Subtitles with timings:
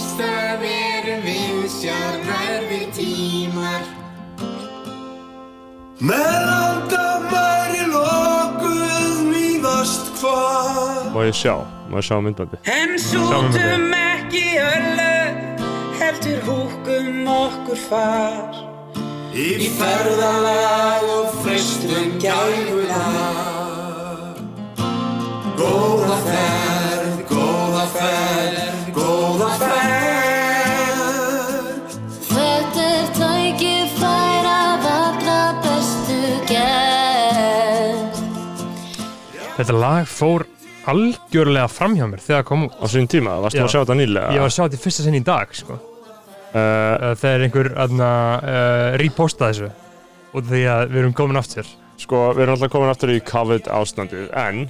[0.00, 3.82] Alltaf erum við sjálfrar við tímar.
[6.00, 11.10] Með landamæri lokuð mýðast hvað?
[11.12, 11.52] Má ég sjá,
[11.92, 15.12] má ég sjá myndbandi En sútum ekki öllu,
[16.00, 18.56] heldur húkum okkur far.
[19.36, 23.04] Í ferðalag og freistum gæfuna
[25.60, 28.59] Góða ferð, góða ferð,
[39.60, 40.46] Þetta lag fór
[40.90, 43.64] algjörlega fram hjá mér þegar það kom út Á sín tíma, varstu Já.
[43.66, 44.30] að sjá þetta nýlega?
[44.32, 45.76] Ég var að sjá þetta í fyrsta sinn í dag sko.
[45.76, 48.10] uh, Þegar einhver aðna,
[48.40, 49.68] uh, reposta þessu
[50.30, 51.68] út af því að við erum komin aftur
[52.00, 54.62] Sko, við erum alltaf komin aftur í COVID ástandið En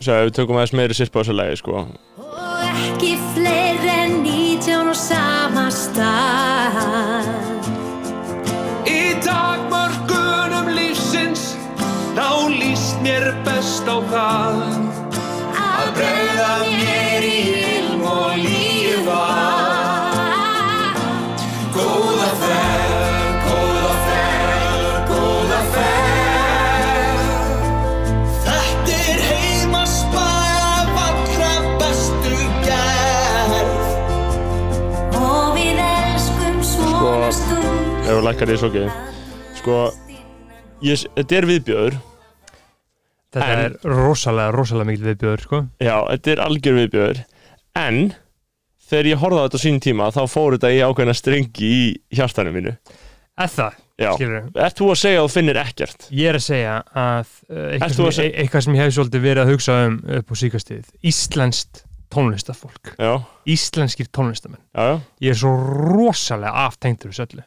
[0.00, 1.84] Svo við tökum aðeins meiri sirpa á þessu lagi, sko
[13.20, 14.56] mér best á það
[15.60, 19.24] Að Breiða mér í ilm og lífa.
[21.74, 27.22] Góða ferð, góða ferð, góða ferð.
[28.48, 33.72] Þetta er heimaspæð allra bestu gerð.
[35.20, 38.04] Og við elskum svona stund.
[38.04, 38.86] Ef við lækkar því svo ekki
[39.60, 39.82] Sko,
[40.84, 42.00] ég, þetta er viðbjöður
[43.30, 45.60] Þetta En- er rosalega, rosalega mikil viðbjöður sko.
[45.78, 47.22] Já, þetta er algjör viðbjöður
[47.78, 48.00] En
[48.90, 51.82] Þegar ég horfði á þetta sín tíma Þá fór þetta í ákveðna strengi í
[52.18, 52.72] hjartanum mínu.
[53.38, 54.10] Eða það, Já,
[54.64, 56.06] ert þú að segja að þú finnir ekkert?
[56.10, 59.22] Ég er að segja að uh, eitthvað sem, að e eitthvað sem ég hef svolítið
[59.26, 62.90] verið að hugsa um upp á síkastíð Íslenskt tónlistafólk.
[62.98, 63.12] Já,
[63.46, 64.60] Íslenskir tónlistamenn.
[64.74, 64.96] Já, já.
[65.22, 67.44] Ég er svo rosalega aftengtur þessu öllu.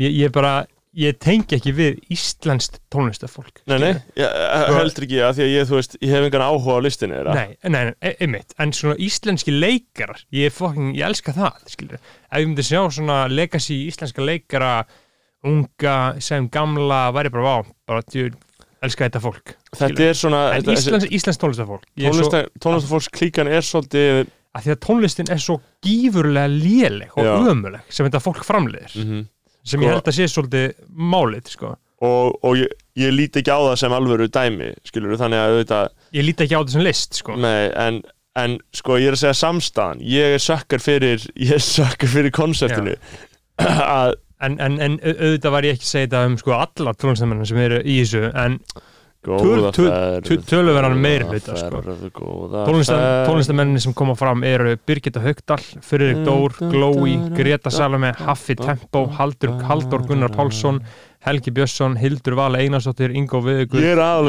[0.00, 0.54] Ég, ég bara,
[0.96, 5.66] ég tengi ekki við íslenskt tónlistafólk Nei, nei, ég heldur ekki að því að ég,
[5.68, 8.96] þú veist, ég hef engan áhuga á listinni Nei, nei, nei, e- einmitt En svona
[9.06, 14.24] íslenski leikarar Ég fucking, ég elska það, skilur Ef ég myndi sjá svona legacy íslenska
[14.24, 14.72] leikara
[15.46, 18.32] Unga, sem gamla Væri bara vá, bara djú
[18.86, 24.24] Elska þetta fólk Þetta er svona En íslensk, íslensk tónlistafólk tónlista, Tónlistafólks klíkan er svolítið
[24.24, 28.94] að Því að tónlistin er svo gífurlega léleg Og ömuleg sem þetta fólk framleiðir.
[29.04, 29.24] Mm
[29.66, 30.66] Sem Sko- ég held að sé svolítið
[31.14, 31.72] málið, sko.
[32.06, 35.86] Og, og ég, ég líti ekki á það sem alvöru dæmi skilur þannig að auðvitað
[36.18, 37.36] Ég líti ekki á þetta sem list, sko.
[37.40, 38.02] Nei, en,
[38.36, 42.34] en sko ég er að segja samstæðan ég er sökkar fyrir ég er sökkar fyrir
[42.36, 42.94] konseptinu
[44.44, 47.48] En, en, en au- auðvitað var ég ekki að segja þetta um sko alla tónlistamennar
[47.48, 48.58] sem eru í þessu En
[49.26, 51.80] töluverðan hluta, sko.
[53.26, 59.56] tónlistamenninni sem koma fram eru Birgitta Haugdal, Friðrik Dór, Glói, Greta Salome, Haffi Tempo, Haldur,
[59.66, 60.80] Haldur Gunnar Pálsson,
[61.26, 63.82] Helgi Björnsson, Hildur Vala Einarsdóttir, Ingo Viðugur,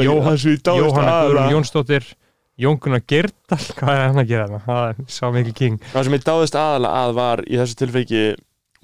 [0.04, 0.34] Jóhanna
[0.74, 2.10] Guðrún Jónsdóttir,
[2.58, 4.62] Jón Gunnar Gerdal, hvað er hann að gera?
[4.66, 5.80] Það sá mikið king.
[5.94, 8.24] það sem ég dáðist aðalega að var í þessu tilfeiki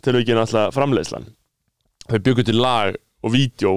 [0.05, 1.27] tilfeiki náttúrulega framleiðslan
[2.11, 3.75] þau byggu til lag og vídeo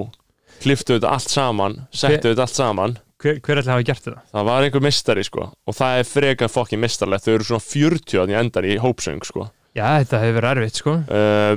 [0.62, 4.20] kliftu þetta allt saman settu þetta allt saman Hver, hver ætla að hafa gert þetta?
[4.32, 8.20] það var einhver mistari sko og það er frekar fokkin mistarlegt þau eru svona 40
[8.22, 10.92] að í endan í hópsöng sko Já, þetta hefur verið erfitt, sko.
[11.06, 11.56] uh,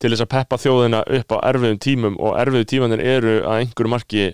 [0.00, 3.92] til þess að peppa þjóðina upp á erfiðum tímum og erfiðu tímanir eru að einhverju
[3.92, 4.24] marki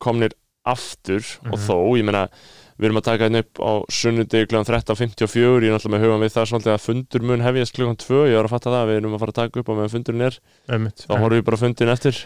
[0.00, 0.32] komnir
[0.64, 1.64] aftur og Mhm.
[1.66, 2.22] þó, ég meina
[2.78, 4.62] við erum að taka hérna upp á sunnundi kl.
[4.64, 7.82] 13.54 ég er náttúrulega með hugan við það svolítið að fundur mun hefjast kl.
[7.96, 9.92] 2 ég var að fatta það, við erum að fara að taka upp á meðan
[9.96, 10.38] fundurinn er,
[10.72, 11.04] Einmitt.
[11.08, 12.22] þá horfum við bara fundin eftir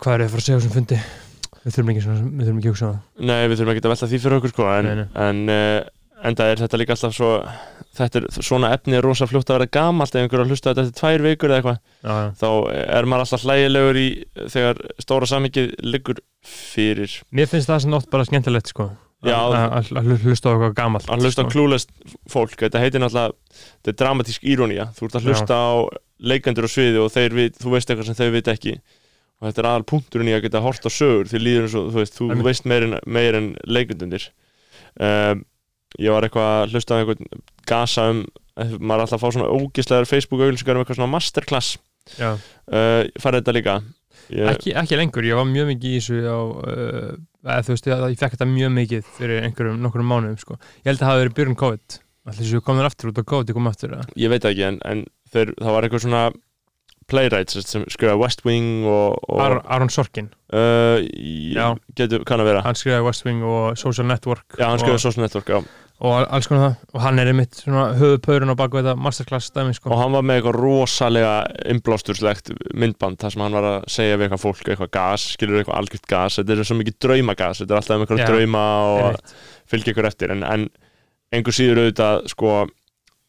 [0.00, 1.00] Hvað er það að fara að segja á þessum fundi?
[1.62, 3.26] Við þurfum ekki, svona, við þurfum ekki hugsa um það.
[3.28, 5.06] nei, við þurfum ekki að velta því fyrir okkur sko, en, Nei, nei.
[5.28, 7.28] en uh, enda er þetta líka alltaf svo
[7.92, 10.72] þetta er, svona efni er rosa fljótt að vera gamalt ef einhver er að hlusta
[10.72, 12.28] þetta eftir tvær vikur eða eitthvað Já, já.
[12.40, 12.48] þá
[12.96, 14.06] er maður alltaf hlægilegur í
[14.56, 18.88] þegar stóra samvikið liggur fyrir Mér finnst það sem nátt bara skemmtilegt, sko.
[19.22, 19.36] Já.
[19.38, 19.92] Að-
[20.24, 21.06] hlusta á eitthvað gamalt.
[21.06, 21.52] að hlusta á sko.
[21.52, 21.92] klúlest
[22.32, 23.36] fólk þetta heitir náttúrulega,
[23.84, 25.70] þetta er dramatísk írónía þú ert að hlusta á
[26.18, 28.74] leikendur á sviði og vit, þú veist eitthvað sem þau veit ekki
[29.42, 31.88] og þetta er aðal punkturinn í að geta hort á sögur því líður eins og
[31.90, 32.46] þú veist, þú Einmitt.
[32.46, 34.28] veist meir en, meir en leikendundir
[35.02, 35.42] um,
[35.98, 38.22] ég var eitthvað að hlusta á einhvern gasa um
[38.52, 41.74] maður er alltaf að fá svona ógislegar Facebook auglýsingar um eitthvað svona masterclass
[42.20, 42.38] uh,
[43.18, 43.76] farið þetta líka
[44.30, 48.06] ég, Ekki, ekki lengur, ég var mjög mikið í þessu á, uh, þú veist, ég,
[48.12, 50.58] ég fekk þetta mjög mikið fyrir einhverjum, nokkurum mánuðum sko.
[50.84, 53.56] ég held að það hafi verið byrjun COVID allir þessu komin aftur út og COVID
[53.56, 54.06] kom aftur eða?
[54.20, 56.24] ég veit ekki en, en þeir, það var eitthvað svona
[57.12, 60.98] playwright sem- sem skrifa West Wing og, og Ar Aron Sorkin, uh,
[61.96, 62.64] getur, kann að vera.
[62.66, 65.60] Hann skrifaði West Wing og Social Network já, hann og, skrifa Social Network já.
[66.02, 66.76] og alls konar það.
[66.96, 69.92] Og hann er einmitt svona höfuðpaurinn á baku þetta masterclass dæmi sko.
[69.94, 71.34] Og hann var með eitthvað rosalega
[71.70, 75.78] innblásturslegt myndband þar sem hann var að segja við eitthvað fólk eitthvað gas, skilur eitthvað
[75.78, 76.40] algjört gas.
[76.40, 78.64] Þetta er svo mikið draumagas, þetta er alltaf um eitthvað drauma
[78.96, 79.36] og
[79.70, 80.34] fylgja ykkur eftir.
[80.34, 80.66] En, en
[81.32, 82.56] einhver síður auðvitað sko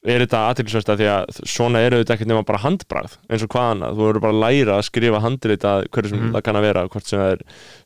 [0.04, 3.52] er þetta aðtilsvæst að því að svona er auðvitað ekkert nema bara handbragð eins og
[3.54, 6.34] hvað annað, þú verður bara að læra að skrifa handrit að hverju sem Mhm.
[6.36, 7.42] það kann að vera hvort sem það er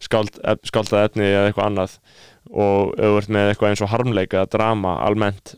[0.07, 1.97] skáld, skáldað efni eða eitthvað annað.
[2.47, 5.55] Og ef þú ert með eitthvað eins og harmleika drama almennt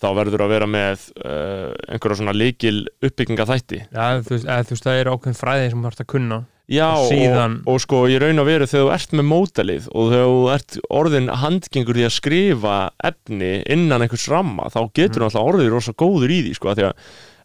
[0.00, 4.98] þá verður að vera með uh, einhverja svona líkil uppbygginga þætti Já, þú veist, það
[5.00, 8.18] er ákveðin fræði sem þú þarfst að kunna Já, Og og, síðan- og, sko ég
[8.20, 12.06] raun að vera þegar þú ert með mótalið og þegar þú ert orðin handgengur því
[12.08, 15.28] að skrifa efni innan einhvers ramma þá getur Mm.
[15.28, 16.92] alltaf orðið rosa góður í því sko, af því að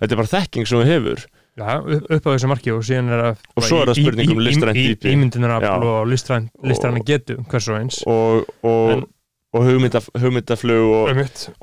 [0.01, 1.25] þetta er bara þekking sem þú hefur
[1.57, 4.39] Já, upp, á þessu marki og síðan er það Og svo er það spurning um
[4.39, 5.11] listrænt dýpi.
[5.13, 5.75] Ímyndunarafl Já.
[5.83, 9.05] og listræn, listræna Og- getu, hvers og eins og, og, En-
[9.51, 11.09] og hugmyndaf, hugmyndaflug og,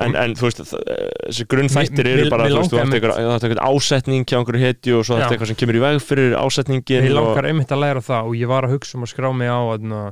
[0.04, 2.96] en, en þú veist þessi grunnþættir Mér- eru bara þú veist, þú átt
[3.46, 5.22] eitthvað, ásetning hjá einhverju hetju og svo Já.
[5.24, 8.36] átt eitthvað sem kemur í veg fyrir ásetningin Ég langar einmitt að læra það og
[8.36, 10.02] ég var að hugsa um að skrá mig á aðna,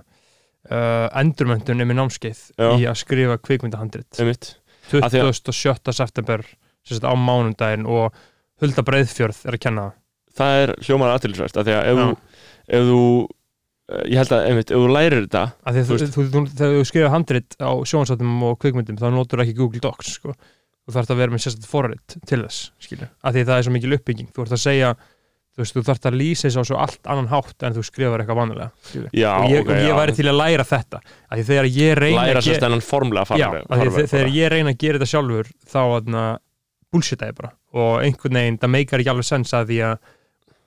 [0.70, 2.70] uh, endurmöntun um námskeið Já.
[2.80, 4.54] í að skrifa kvikmyndahandrit einmitt.
[4.96, 5.92] Af því að- 27.
[6.00, 8.14] september á mánundaginn og
[8.62, 9.96] Hulda Breiðfjörð er að kenna það.
[10.36, 12.16] það er hljómar aðtilsvært af því að
[12.66, 13.00] ef þú,
[13.86, 16.72] ég held að einmitt, ef þú lærir þetta því að Þú þú, þú, þú, þegar
[16.76, 20.34] þú skrifa handrit á sjónsátum og kvikmyndum þá notur ekki Google Docs sko.
[20.86, 23.12] þú þarfst að vera með sérstætt forrit til þess skilur.
[23.22, 24.90] af því að það er svo mikil uppbygging þú ert að segja,
[25.56, 28.22] þú veist, þú þarfst að lýsa þess á svo allt annan hátt en þú skrifar
[28.24, 28.68] eitthvað vanlega
[29.14, 29.96] já, og ég, ok, og ég já.
[30.00, 32.84] væri til að læra þetta af því þegar ég reyna læra að ge- sérst enn
[32.86, 35.80] formlega Já, af því farveg að þegar ég reyna að gera þetta sjálfur þá
[36.92, 39.96] bullshita ég bara og einhvern veginn, það meikar ekki alveg sens að því að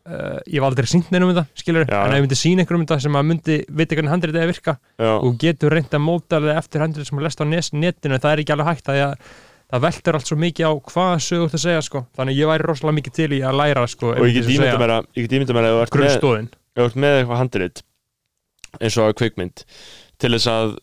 [0.09, 2.63] uh, ég var aldrei sínt neinum um þetta, skilur, Já, en ef ég myndi sína
[2.63, 5.75] einhverjum um þetta sem að myndi vita hvernig handrið er að virka já, og getur
[5.75, 8.71] reynd að móta það eftir handrið sem að lesta á netinu, það er ekki alveg
[8.71, 9.29] hægt að ég,
[9.69, 12.67] það veltur allt svo mikið á hvað sögur það segja, sko, þannig að ég væri
[12.69, 15.37] rosalega mikið til í að læra, sko, og ég get ímynda mér að ég get
[15.37, 17.83] ímynda mér að ef þú ert með, grunnstóðin ef þú ert með eitthvað handrit
[18.79, 19.63] eins og kvikmynd
[20.19, 20.73] til þess að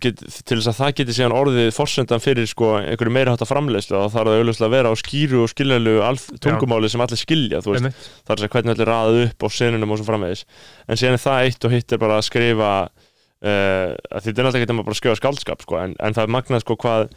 [0.00, 3.98] get, til þess að það geti síðan orðið forsendan fyrir sko einhverju meira hátta framleiðslu
[3.98, 5.96] og það þarf það auðvitað að vera á skýru og skiljanlu
[6.44, 9.48] tungumáli sem allir skilja þú veist, það er þess að hvernig allir raðað upp á
[9.58, 10.44] senunum og svo framvegis.
[10.88, 14.48] En síðan er það eitt og hitt er bara að skrifa uh, að þetta er
[14.48, 17.12] náttúrulega ekki bara að skrifa skaldskap sko, en, en það er magnað sko hvað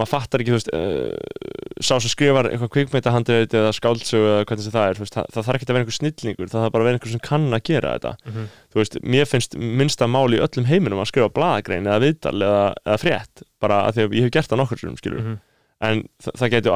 [0.00, 4.64] maður fattar ekki, þú veist, uh, sá sem skrifar eitthvað kvikmyndahandrið eða skáldsögu eða hvernig
[4.66, 6.82] sem það er, veist, það, það þarf ekki að vera einhver snillingur, það þarf bara
[6.84, 8.48] að vera einhver sem kann að gera þetta Mhm.
[8.74, 12.64] þú veist, mér finnst minnsta máli í öllum heiminum að skrifa blaðagrein eða viðtal eða,
[12.86, 15.38] eða frétt, bara að því að ég hef gert það nokkur sem skilur, Mhm.
[15.80, 16.72] en það, það getur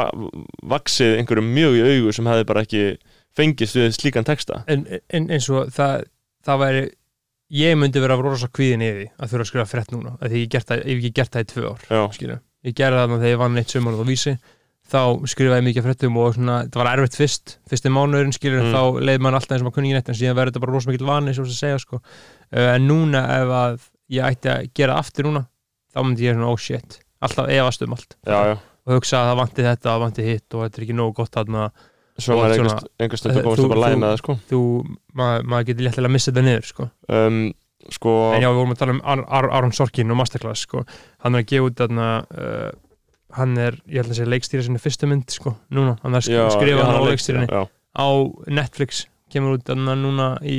[0.74, 2.82] vaksið einhverjum mjög í augu sem hefði bara ekki
[3.36, 6.04] fengist við slíkan texta en, en eins og það,
[6.46, 6.84] það væri
[7.54, 10.70] ég myndi vera rosa kvíðin yfir að þurfa að skrifa frétt núna því ég, hef
[10.94, 12.38] ekki gert það í tvö ár Já, skilju.
[12.64, 14.34] Ég gerði það þegar ég vann eitt sumar á vísi
[14.84, 15.00] þá
[15.32, 18.74] skrifaði ég mikið fréttum og svona, það var erfitt fyrst, fyrst í mánuðurinn skilur, Mm.
[18.74, 20.72] þá leið mann alltaf eins og maður kunni ekki neitt en síðan verður þetta bara
[20.76, 22.00] rosa mikið vani sem að segja sko.
[22.52, 23.80] uh, en núna ef að
[24.12, 25.46] ég ætti að gera aftur núna
[25.94, 29.28] þá myndi ég svona oh shit, alltaf efast um allt já, já og hugsa að
[29.32, 31.70] það vanti þetta, það vanti hitt og þetta er ekki nógu gott þarna
[32.20, 34.34] Svo maður svona- einhvers, einhvers stundu Eh, komast þú- upp að læna þú- það sko
[34.50, 34.58] þú,
[35.16, 36.90] maður, maður getur léttilega að missa þetta niður sko.
[37.08, 37.54] um,
[37.92, 40.84] Sko, En já, við vorum að tala um Ar Ar Aron Sorkin og Masterclass, sko.
[41.24, 43.00] Hann er að gefa út þarna, uh,
[43.36, 45.98] hann er, ég held að segja leikstýra sinni fyrstu mynd, sko, núna.
[46.04, 47.64] Hann er að já, skrifa já, hann á leikstýrinni
[47.94, 48.08] á
[48.60, 50.58] Netflix, kemur út þarna núna í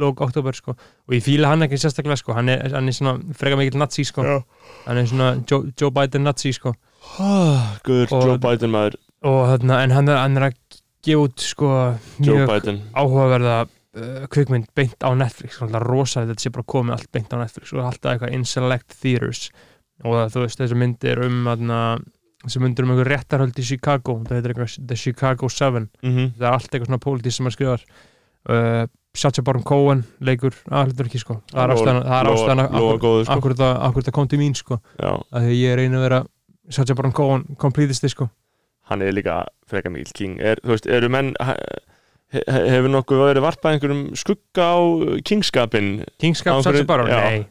[0.00, 0.76] lók oktober, sko.
[1.08, 2.36] Og ég fíla hann ekki sérstaklega, sko.
[2.38, 4.24] Hann er, hann er svona freka mikill nazi, sko.
[4.24, 4.40] Já.
[4.86, 6.74] Hann er svona Joe, Joe Biden nazi, sko.
[7.82, 8.94] Guður, Joe Biden maður
[9.26, 10.58] Og þarna, en hann er, hann er að
[11.02, 11.70] gefa út, sko,
[12.22, 12.50] mjög
[12.94, 13.56] áhugaverða
[13.98, 17.84] uh, kvikmynd beint á Netflix rosalega þetta sé bara komið allt beint á Netflix og
[17.86, 19.50] alltaf eitthvað in select theaters.
[20.02, 21.80] Og það, þú veist þessi myndir um aðna,
[22.46, 26.48] þessi myndir um einhver réttarhöld í Chicago það heitir eitthvað The Chicago 7 mm það
[26.48, 27.86] er allt eitthvað svona pólitísk sem maður skrifar
[28.50, 28.84] uh,
[29.14, 31.42] Sacha Baron Cohen leikur aðhaldur ekki sko.
[31.52, 31.74] Það er
[32.32, 33.34] ástæðan er góður sko.
[33.36, 34.78] akkur það akkur kom til mín sko.
[34.96, 36.20] Já, að því ég reyna að vera
[36.72, 38.30] Sacha Baron Cohen completisti sko.
[38.88, 40.40] Hann er líka frekar mikil king.
[40.40, 41.34] Er, Þú veist, eru menn
[42.32, 44.80] Hefur nokkuð verið varpað einhverjum skugga á
[45.28, 45.88] kingskapin
[46.22, 47.42] Kingskap Sacha Baron, nei.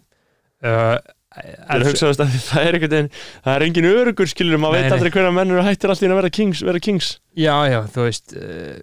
[0.61, 0.97] Uh,
[1.31, 5.13] er hugsaðast að það er einhvern veginn Það er engin örugur skilur Maður veit aldrei
[5.13, 7.11] hvernig menn eru hættir alltaf að vera kings, vera kings.
[7.37, 8.81] Já, já, þú veist uh,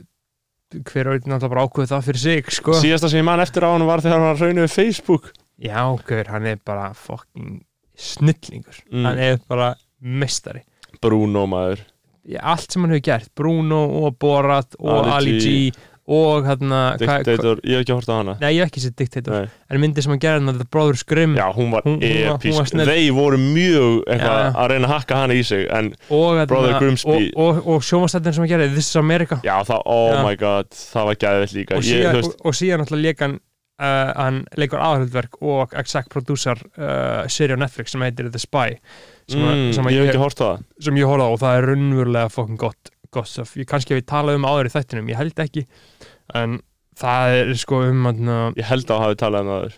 [0.78, 2.78] hver er náttúrulega bara ákveð það fyrir sig sko.
[2.78, 5.31] Síðasta sem ég man eftir á hann var þegar hann við Facebook.
[5.59, 7.62] Já, hver, hann er bara fucking
[7.99, 8.83] snillingur.
[8.93, 9.07] Mm.
[9.09, 10.62] hann er bara mestari
[11.02, 11.83] Bruno maður
[12.40, 15.52] allt sem hann hefur gert Bruno og Borat og Ali G.
[16.08, 19.35] Og hérna Dictator, ég hef ekki hort á hana Nei, ég hef ekki sér Dictator
[19.35, 19.49] Nei.
[19.68, 22.70] En myndi sem hann gerði hann The Brothers Grimm Já, hún var episk.
[22.73, 24.47] Þeir voru mjög eitthvað Já.
[24.62, 27.26] að reyna að hakka hana í sig En og, hérna, Brother Grimsby.
[27.37, 30.23] og, og, og sjómanstættin sem hann gerði This is America já, það, oh Já.
[30.25, 33.25] my god Það var gæðið líka og síðan, þú veist, og, og síðan náttúrulega leik
[33.26, 38.40] hann uh, hann leikur aðhaldverk og exec producer uh, seri á Netflix sem heitir The
[38.40, 38.78] Spy
[39.28, 41.58] sem, mm, sem, ég hef ekki hort á það sem ég horfði á og það
[41.58, 42.92] er raunverulega fokkin gott,
[43.28, 43.56] stuff.
[43.61, 45.66] ég kannski hef ég talað um áður í þættinum, ég held ekki
[46.38, 46.58] en
[46.99, 48.25] það er sko um að
[48.58, 49.76] Ég held að hafi talað um áður.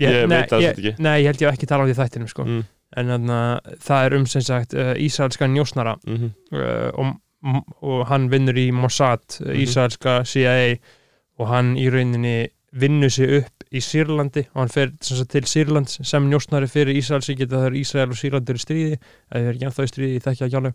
[0.00, 0.92] ég, Ég nei, veit það ekki.
[0.98, 2.44] nei, ég held ég hef ekki talað um því þættinum sko.
[2.48, 2.64] mm,
[2.96, 7.16] en þannig það er um sem sagt uh, Ísraelska njósnara mm uh, og,
[7.86, 10.78] og hann vinnur í Mossad, mm Ísraelska CIA
[11.38, 16.00] og hann í rauninni vinnur sig upp í Sýrlandi og hann fer sagt, til Sýrlands
[16.06, 19.68] sem njósnari fyrir það er Ísrael og Sýrland eru í stríði eða þeir eru ekki
[19.68, 20.74] ennþá í stríði, ég þekki ekki alveg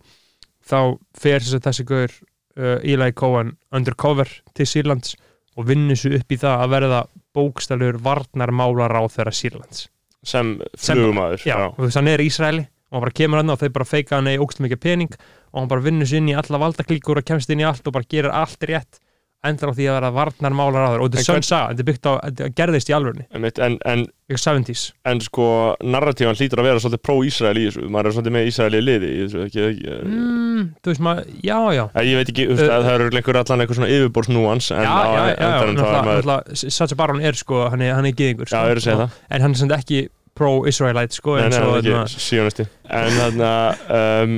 [0.63, 0.79] þá
[1.19, 2.15] fer sagt, þessi gaur
[2.57, 5.15] uh, Eli Cohen undercover til Sýrlands
[5.53, 7.01] og vinnur sig upp í það að verða
[7.33, 9.87] bókstælur varnarmálar á þeirra Sýrlands.
[10.23, 13.73] Sem flugumæður Já, og hann er í Ísraeli og hann bara kemur hann og þeir
[13.75, 15.15] bara feika hann eða ógst mikið pening
[15.51, 17.95] og hann bara vinnur sér inn í alla valdaklíkur og kemst inn í allt og
[17.97, 19.01] bara gerir allt rétt
[19.43, 21.01] endar á því að vera varnar málar þeir.
[21.03, 23.77] Og þetta En er sönn saga, þetta er byggt á, þetta gerðist í alvörni en,
[23.91, 25.47] en, ykkur 70s en sko
[25.83, 27.83] narratífan hlýtur að vera svolítið pró-Ísrael í þessu.
[27.91, 31.29] Maður er svolítið með Ísrael í liði í þessu ekki, ekki, mm, þú veist maður,
[31.43, 31.83] já, já.
[31.93, 34.71] Æ, ég veit ekki, þú veist, Uh, að það eru einhver allan eitthvað svona yfirborðsnúans
[34.73, 38.47] en já, já, já, já, náttúrulega Sacha Baron er sko, hann er, hann er gyðingur
[38.47, 39.17] Já, sko, að það.
[39.29, 40.01] en hann er samt ekki
[40.39, 43.51] pro-Israelite sko, þarna- ekki síðanesti En þarna
[43.99, 44.35] um,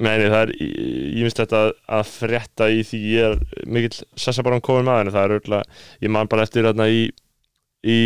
[0.00, 1.62] Nei, nei, það er Ég finnst þetta
[1.98, 5.80] að frétta í því ég er mikill Sessa Baron Cohen maður en það er örgulega,
[6.00, 7.02] ég man bara eftir þarna í
[7.80, 8.00] í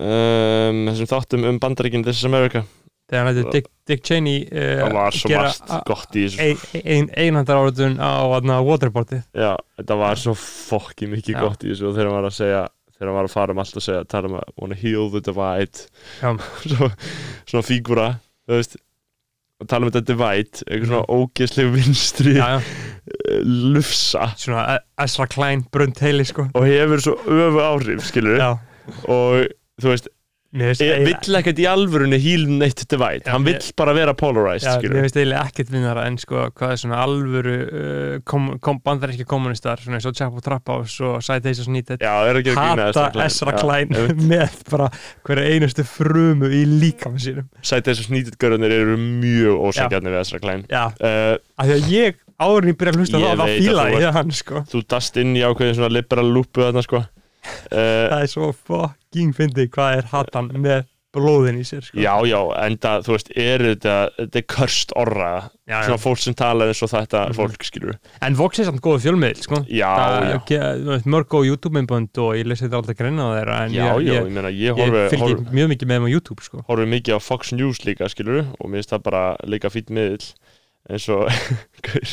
[0.00, 2.64] um, þessum þáttum um bandaríkinn This is America.
[3.12, 6.44] Þegar hann heitir Dick, Dick Cheney uh, það var svo margt gott í þessu.
[6.46, 9.26] ein, ein, einhandar áratun á þarna, waterboardið.
[9.36, 11.42] Já, þetta var svo fokki mikið Já.
[11.42, 13.60] gott í þessu og þegar hann var að segja þegar hann var að fara um
[13.64, 15.84] allt að segja tala um að wanna heal the divide.
[16.22, 16.30] Já.
[16.72, 16.88] svo,
[17.50, 18.08] svona fígúra
[18.46, 18.80] þú veist
[19.62, 22.60] og tala um þetta divide eitthvað svona ógeðsleg vinstri já, já.
[23.74, 24.28] lufsa.
[24.38, 26.48] Svona E- Ezra Klein, Brunt Haley sko.
[26.54, 28.50] Og hefur svo öfu áhrif skilur já,
[29.08, 29.48] og
[29.82, 30.11] þú veist,
[30.52, 34.82] vill ekkert í alvörunni heal neitt divide, Já, hann vill ég- bara vera polarized Já,
[34.84, 39.24] mér finnst eiginlega ekkert vinnara en sko hvað er svona alvöru uh, kom, kom bandaríski
[39.28, 44.90] kommunistar svona eins og Chapo Traphouse og Citations Needed hata Ezra Klein Já, með bara
[45.24, 47.48] hverja einustu frumu í líkam sínum.
[47.64, 50.66] Sæti þessu snýtitgörðunir eru mjög ósangjarnir við Ezra Klein.
[50.70, 53.44] Já, uh, af því að ég áður en ég byrja að hlusta Ég það, þá
[53.46, 54.62] að fíla ég hann sko.
[54.72, 57.02] þú dast inn í ákveðin svona liberal lúpu þarna sko
[57.70, 61.98] það er svo fucking fyndið hvað er hatan með blóðin í sér sko.
[62.00, 65.32] Já, já, en það, þú veist, er þetta þetta er körst orra
[65.68, 65.80] Já, já.
[65.84, 67.34] svona fólk sem tala eins og þetta Mhm.
[67.36, 69.58] fólk skilur En Vox er samt góða fjölmiðl sko.
[69.68, 73.58] Já, Það- já, veist, mörg góð YouTube-myndbönd og ég lesi þetta alltaf greina á þeirra
[73.68, 76.12] já, ég, já, ég, meina ég ég, horfi, fylgi horfi, mjög mikið með þeim á
[76.14, 76.64] YouTube sko.
[76.70, 80.32] horfi mikið á Fox News líka skilur og mér finnst það bara líka fýtt miðl
[80.88, 81.28] eins og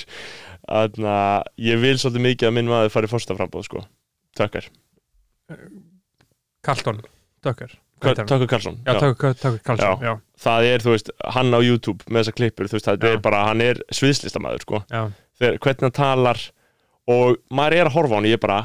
[0.70, 3.86] Þannig að ég vil svolítið mikið að minn maður fari fórstaframbóð sko.
[4.38, 4.68] Tökkar,
[8.00, 8.80] Tucker, Tucker Carlton,
[10.06, 13.22] já, Það er, þú veist, hann á YouTube með þessa klippur, þú veist, það er
[13.24, 14.82] bara, hann er sviðslistamæður, sko.
[14.92, 15.02] Já,
[15.40, 16.44] þegar, hvernig hann talar
[17.10, 18.60] og maður er að horfa á hann ég bara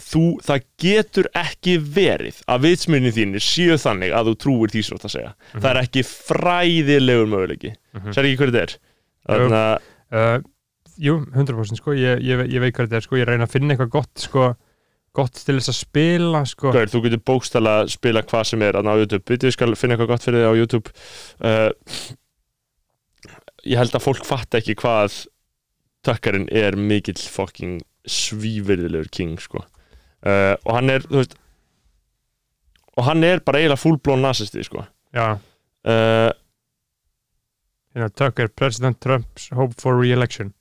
[0.00, 4.98] þú, það getur ekki verið að vitsmunni þínir séu þannig að þú trúir því svo
[4.98, 5.34] að segja.
[5.54, 7.74] Það er ekki fræðilegur möguleiki.
[7.94, 8.10] Mhm.
[8.16, 8.76] sér ekki hverju þetta er?
[9.28, 9.78] Þannig að
[10.18, 10.50] uh,
[10.94, 13.74] Jú, 100% sko, ég, ég, ég veit hvað þetta er sko, ég reyna að finna
[13.74, 14.44] eitthvað gott sko,
[15.14, 18.78] gott til þess að spila sko, Gaur, þú getur bókstala að spila hvað sem er
[18.78, 20.94] á YouTube, ég skal finna eitthvað gott fyrir þig á YouTube.
[21.38, 21.70] Uh,
[23.64, 25.22] ég held að fólk fatta ekki hvað
[26.04, 29.62] tökkarinn er mikill fucking svívirðilegur king sko.
[30.24, 31.38] Uh, og hann er, þú veist
[32.94, 34.84] og hann er bara eiginlega fullblón nazisti sko.
[35.14, 36.30] Já, uh,
[37.94, 40.52] hérna, Tucker, President Trump's hope for re-election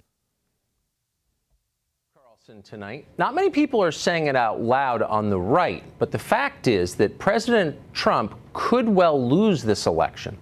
[2.63, 3.05] tonight.
[3.17, 6.95] Not many people are saying it out loud on the right, but the fact is
[6.95, 10.37] that President Trump could well lose this election.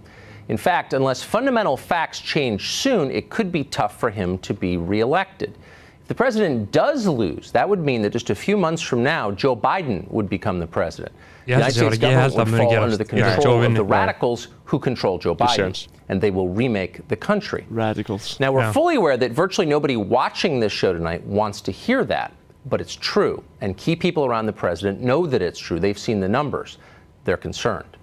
[0.47, 4.77] In fact, unless fundamental facts change soon, it could be tough for him to be
[4.77, 5.57] reelected.
[6.01, 9.31] If the president does lose, that would mean that just a few months from now,
[9.31, 11.13] Joe Biden would become the president.
[11.45, 13.83] The United States government would muni fall under the Ég held að control of the
[13.83, 17.65] radicals who control Joe Biden, and they will remake the country.
[17.69, 18.71] radicals Now, we're Yeah.
[18.71, 22.33] fully aware that virtually nobody watching this show tonight wants to hear that,
[22.65, 23.43] but it's true.
[23.59, 25.79] And key people around the president know that it's true.
[25.79, 26.77] They've seen the numbers.
[27.25, 27.97] They're concerned.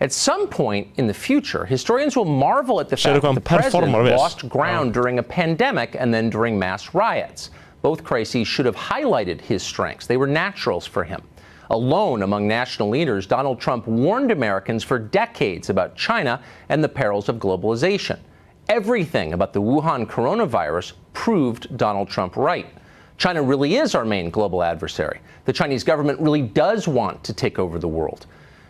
[0.00, 3.92] At some point in the future, historians will marvel at the fact that the president
[3.92, 7.50] lost ground during a pandemic and then during mass riots.
[7.82, 10.06] Both crises should have highlighted his strengths.
[10.06, 11.22] They were naturals for him.
[11.70, 17.28] Alone among national leaders, Donald Trump warned Americans for decades about China and the perils
[17.28, 18.18] of globalization.
[18.68, 22.66] Everything about the Wuhan coronavirus proved Donald Trump right.
[23.18, 25.20] China really is our main global adversary.
[25.44, 28.26] The Chinese government really does want to take over the world.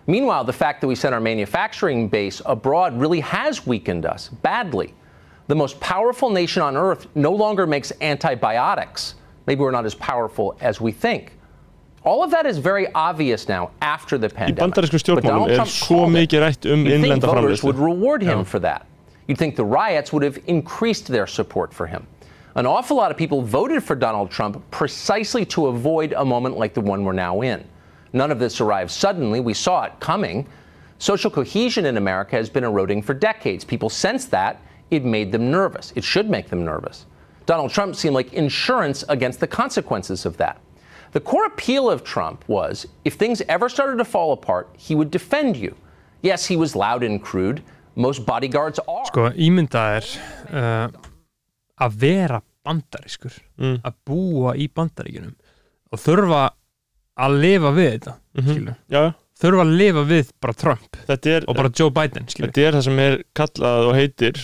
[0.07, 4.95] Meanwhile, the fact that we sent our manufacturing base abroad really has weakened us badly.
[5.49, 9.14] The most powerful nation on earth no longer makes antibiotics.
[9.47, 11.38] Maybe we're not as powerful as we think.
[12.09, 14.75] All of that is very obvious now after the pandemic.
[14.75, 18.45] But stjórnmálum Donald er Trump svo mikið rætt um innlenda voters would reward him Yeah.
[18.53, 18.87] for that.
[19.27, 22.07] You'd think the riots would have increased their support for him.
[22.55, 26.73] An awful lot of people voted for Donald Trump precisely to avoid a moment like
[26.73, 27.62] the one we're now in.
[28.15, 29.41] None of this arrived suddenly.
[29.41, 30.47] We saw it coming.
[30.99, 33.65] Social cohesion in America has been eroding for decades.
[33.65, 34.62] People sensed that.
[34.91, 35.93] It made them nervous.
[35.95, 37.05] It should make them nervous.
[37.45, 40.57] Donald Trump seemed like insurance against the consequences of that.
[41.12, 45.11] The core appeal of Trump was if things ever started to fall apart, he would
[45.11, 45.75] defend you.
[46.23, 47.62] Yes, he was loud and crude.
[47.97, 49.05] Most bodyguards are.
[49.11, 50.07] Sko, ímynda er
[50.53, 50.88] uh,
[51.83, 53.81] að vera bandarískur Mm.
[53.83, 55.33] að búa í bandaríkunum
[55.91, 56.43] og þurfa
[57.19, 59.03] að lifa við þetta mm Já, já.
[59.43, 62.53] þurfa að lifa við bara Trump þetta er, og bara Joe Biden skilur.
[62.53, 64.38] þetta er það sem er kallað og heitir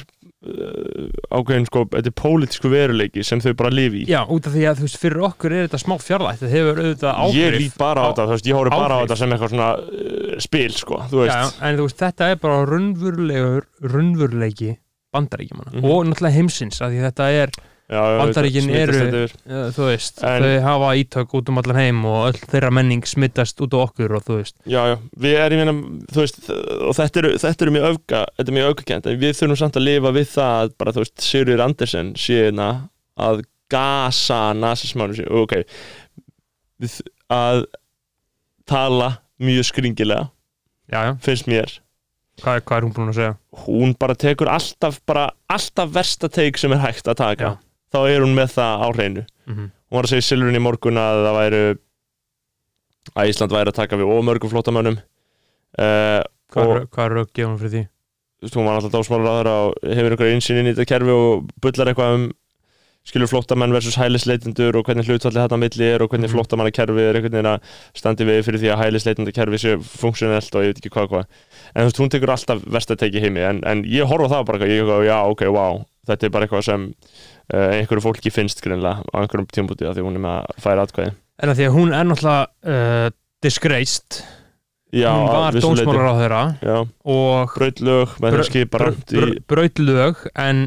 [0.44, 1.08] uh,
[1.38, 4.06] ákveðin sko, þetta er pólitísku veruleiki sem þau bara lifi í.
[4.12, 6.40] Já, út af því að þú veist, fyrir okkur er þetta smá fjarlægt.
[6.44, 9.02] Það hefur auðvitað áhrif ég lít bara á þetta, þú veist, ég hóri bara á
[9.04, 12.40] þetta sem eitthvað svona uh, spil, sko, þú Já, veist en þú veist, þetta er
[12.44, 14.72] bara raunverulegur raunveruleiki
[15.14, 15.84] bandaríkjumanna Mhm.
[15.90, 20.42] og náttúrulega heimsins af því þetta er já, já, Bandaríkin eru- uh, þú veist, En-
[20.42, 24.14] þau hafa ítök út um allan heim og öll þeirra menning smittast út á okkur
[24.16, 24.54] og þú veist.
[24.64, 26.38] Já, já, við erum, ég meina, þú veist,
[26.88, 29.76] og þetta eru, þetta eru mjög öfga, þetta er mjög öfgakent, en við þurfum samt
[29.76, 32.70] að lifa við það að bara, þú veist, Sigurður Andersen sé hérna
[33.20, 35.54] að gasa nasismánu og ok,
[37.32, 37.64] að
[38.68, 39.10] tala
[39.40, 40.30] mjög skringilega,
[40.92, 41.70] Já, já, finnst mér,
[42.42, 43.36] hvað, er- hvað er hún búin að segja?
[43.64, 47.58] hún bara tekur alltaf, bara alltaf versta teik sem er hægt að taka, Já.
[47.94, 49.24] Þá er hún með það á hreinu.
[49.46, 49.70] Mhm.
[49.70, 51.64] Hún var að segja í Silfurinn í morgun að það væru,
[53.14, 54.96] að Ísland væri að taka við ómörgum flótamönnum,
[55.78, 56.22] uh,
[56.54, 57.84] Hvað, er- hvað er rauk gefum fyrir því?
[58.54, 62.14] hún var alltaf dásmálar og hefur einhverja einsinn inn í þetta kerfi og bullar eitthvað
[62.18, 62.24] um
[63.04, 66.34] skilur flóttamenn versus hælisleitendur og hvernig hlutfalli þetta á milli er og hvernig Mhm.
[66.36, 67.60] flóttamannakerfi er einhvern veginn að
[67.94, 71.24] standi við fyrir því að hælisleitendakerfi sé funksjonelt og ég veit ekki hvað hvað
[71.74, 74.32] en þú veist, hún tekur alltaf verst að teki heimi en, en ég horfa á
[74.36, 76.94] það bara, ég já, ok, wow þetta er bara eitthvað sem
[77.52, 81.14] einhverju fólki finnst greinlega á einhverjum tímpúti að því hún er með að færa atkvæði.
[81.42, 83.08] En að því að hún er náttúrulega uh,
[83.44, 84.22] disgraced.
[84.94, 86.76] Já, hún var dómsmálar á þeirra já,
[87.10, 90.60] og braut lög með því að skipa rand í braut lög en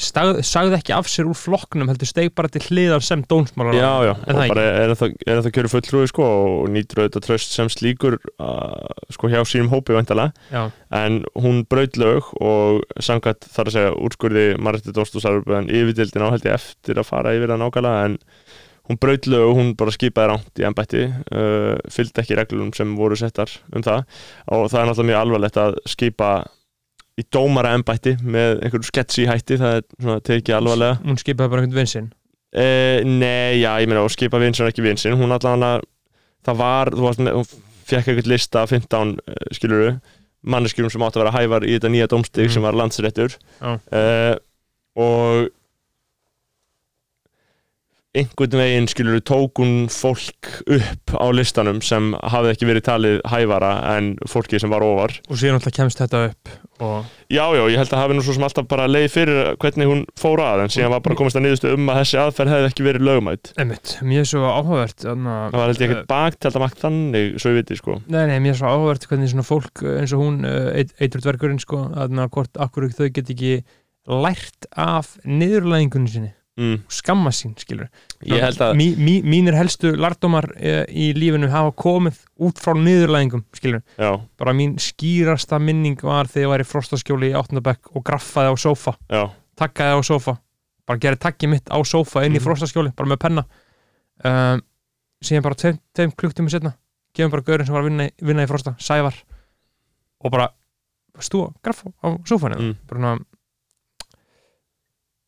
[0.00, 3.92] stag, sagði ekki af sér úr flokknum heldur steg bara til hliðar sem dómsmálar Já,
[4.08, 7.54] já, og það bara er það, er það kjöru fulltrúi sko og nýtur auðvitað tröst
[7.54, 10.66] sem slíkur uh, sko hjá sínum hópi væntalega Já,
[10.98, 16.48] en hún braut lög og samkvæmt þar að segja úrskurði Marretti Dóstósarfum yfirdildin á held
[16.50, 18.20] ég eftir að fara yfir það nákvæmlega en
[18.88, 22.92] hún braut lög og hún bara skipaði ránt í embætti uh, fylgdi ekki reglum sem
[22.98, 24.04] voru settar um það.
[24.52, 26.30] Og það er náttúrulega mjög alvarlegt að skipa
[27.20, 31.64] í dómara embætti með einhverju sketsi hætti það er svona tekið alvarlega hún skipaði bara
[31.66, 32.12] einhvern vinsinn
[32.54, 35.80] Uh, nei, já, ég meina, og skipa vinsinn ekki vinsinn, hún allan að
[36.46, 37.48] það var, þú varst hún
[37.90, 39.88] fekk eitthvað lista af 15, uh, skiluru
[40.46, 42.52] manneskjurum sem átt að vera hæfar í þetta nýja dómstig Mhm.
[42.54, 43.72] sem var landsréttur Já.
[43.74, 44.36] uh,
[44.94, 45.48] og
[48.14, 53.72] einhvern veginn skilur tók hún fólk upp á listanum sem hafði ekki verið talið hæfara
[53.96, 55.16] en fólki sem var ofar.
[55.26, 56.52] Og síðan alltaf kemst þetta upp
[56.84, 60.02] og Já, ég held að hafi nú svo sem alltaf bara leið fyrir hvernig hún
[60.18, 62.86] fór að en síðan var bara komist að niðurstu um að þessi aðferð hefði ekki
[62.86, 67.38] verið lögumætt einmitt, mér er svo áhugavert anna, Það var held ég ekkert baktjaldamakt þannig
[67.38, 67.98] svo ég viti sko.
[68.10, 71.24] Nei, nei, mér er svo áhugavert hvernig svona fólk uh, eins og hún, uh, eitur
[71.24, 73.54] dvergurinn sko, að hvort akkur þau get ekki
[74.10, 76.76] lært af niðurlægingunni sinni mm.
[76.88, 77.88] skamma sín, skilur
[78.24, 83.44] Ég að mí, mí, mínir helstu lardómar uh, í lífinu hafa komið út frá niðurlægingum,
[83.56, 87.60] skilur Já, bara mín skýrasta minning var þegar ég var í frostaskjóli í 8.
[87.64, 89.24] bekk og graffaði á sófa, já,
[89.56, 90.36] takkaði á sófa
[90.86, 92.44] bara gerði takkið mitt á sófa inn í Mhm.
[92.44, 93.44] frostaskjóli, bara með penna
[94.24, 94.60] um,
[95.24, 96.74] síðan bara tveim, tveim klukktími setna,
[97.16, 99.14] gefum bara gaurinn sem var að vinna, vinna í frosta, sævar
[100.24, 100.50] og bara
[101.20, 102.76] stúa, graffa á sófanum Mm.
[102.88, 103.18] bara svona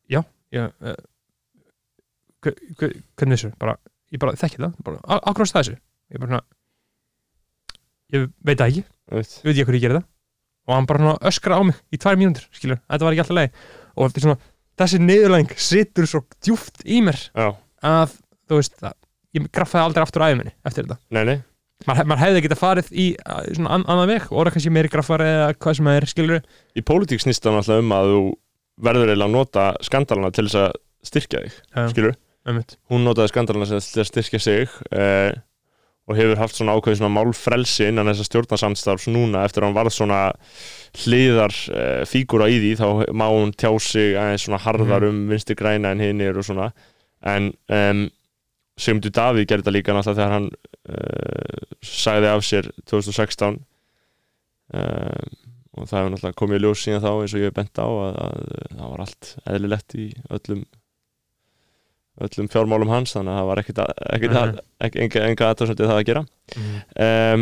[0.09, 0.95] já, hve-
[2.45, 3.77] hvernig þessu, bara
[4.13, 5.79] ég bara þekki það, bara, á- á hverju stað þessu?
[6.13, 6.43] Ég bara svona
[8.15, 8.83] ég veit það ekki,
[9.43, 10.05] veit ég hverju ég gerði það.
[10.67, 13.37] Og hann bara svona öskra á mig í tvær mínútur skilur, þetta var ekki alltaf
[13.37, 13.59] leið
[13.97, 14.39] og þetta er svona,
[14.81, 17.47] þessi niðurlæðing situr svo djúft í mér Já,
[17.87, 18.17] að,
[18.51, 18.97] þú veist, að,
[19.37, 20.99] ég graffaði aldrei aftur á æfuminni eftir þetta.
[21.15, 21.37] Nei, nei.
[21.87, 23.03] Maður maður hefði getað farið í
[23.53, 26.39] svona an annan veg og kannski meiri graffar eða hvað sem það er skilur
[26.73, 28.21] Í pólitík snýst það náttúrulega um að þú
[28.87, 31.59] verður eiginlega að nota skandalana til þess að styrkja þig,
[31.93, 35.35] skilur um Hún notaði skandalana til að styrkja sig uh,
[36.07, 39.43] og hefur haft svona ákveðið svona málfrelsi innan þessa stjórnarsamstarfs núna.
[39.43, 40.19] Eftir að hann varð svona
[41.03, 45.57] hliðar uh, fígúra í því þá má hún tjá sig aðeins svona harðar um vinstri
[45.59, 46.69] græna en hinnir og svona.
[47.27, 48.05] En um,
[48.77, 50.49] Sigmundur Davíð gerði þetta líka náttúrulega þegar hann
[50.93, 53.61] uh, sagði af sér 2016 um,
[55.77, 57.87] og það hefur náttúrulega komið í ljós síðan þá eins og ég hef bent á
[57.87, 60.05] að, að, að það var allt eðlilegt í
[60.37, 60.67] öllum
[62.21, 63.81] öllum fjármálum hans þannig að það var ekkit
[64.33, 64.59] Mhm.
[64.97, 66.25] enga, aðtöðsandi það að gera
[66.57, 66.83] Mhm.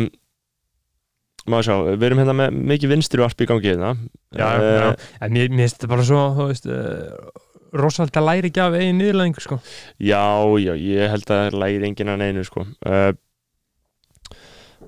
[0.02, 0.10] um,
[1.46, 3.92] Má sjá, við erum hérna með mikið vinstri varp í gangi hérna
[4.34, 7.30] já, Eh, já, en mér finnst þetta bara svo þú veist, uh,
[7.72, 9.58] rosalega að læra ekki af eigin niðurlæðingu sko.
[10.00, 10.24] Já,
[10.58, 13.12] já, ég held að læri enginn að neinu sko uh,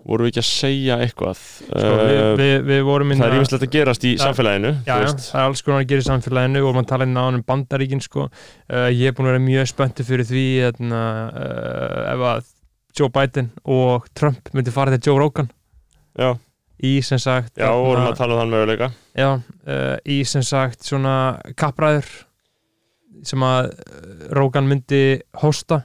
[0.06, 1.40] Vorum við ekki að segja eitthvað?
[1.58, 2.82] Sko, við, uh, við, við
[3.18, 6.04] Það er ímislegt að gerast í samfélaginu Já, já, það er alls konar að gera
[6.04, 8.28] í samfélaginu og maður tala inn á hann um bandaríkin sko.
[8.28, 12.52] uh, ég er búin að vera mjög spöntu fyrir því etna, uh, ef að
[12.98, 15.50] Joe Biden og Trump myndi fara til Joe Rogan.
[16.18, 16.32] Já,
[16.82, 18.90] í sem sagt já, þarna- vorum að tala um þann möguleika.
[19.18, 21.14] Já, uh, í sem sagt svona
[21.58, 22.08] kappræður
[23.26, 23.72] sem að
[24.36, 25.82] Rogan myndi hosta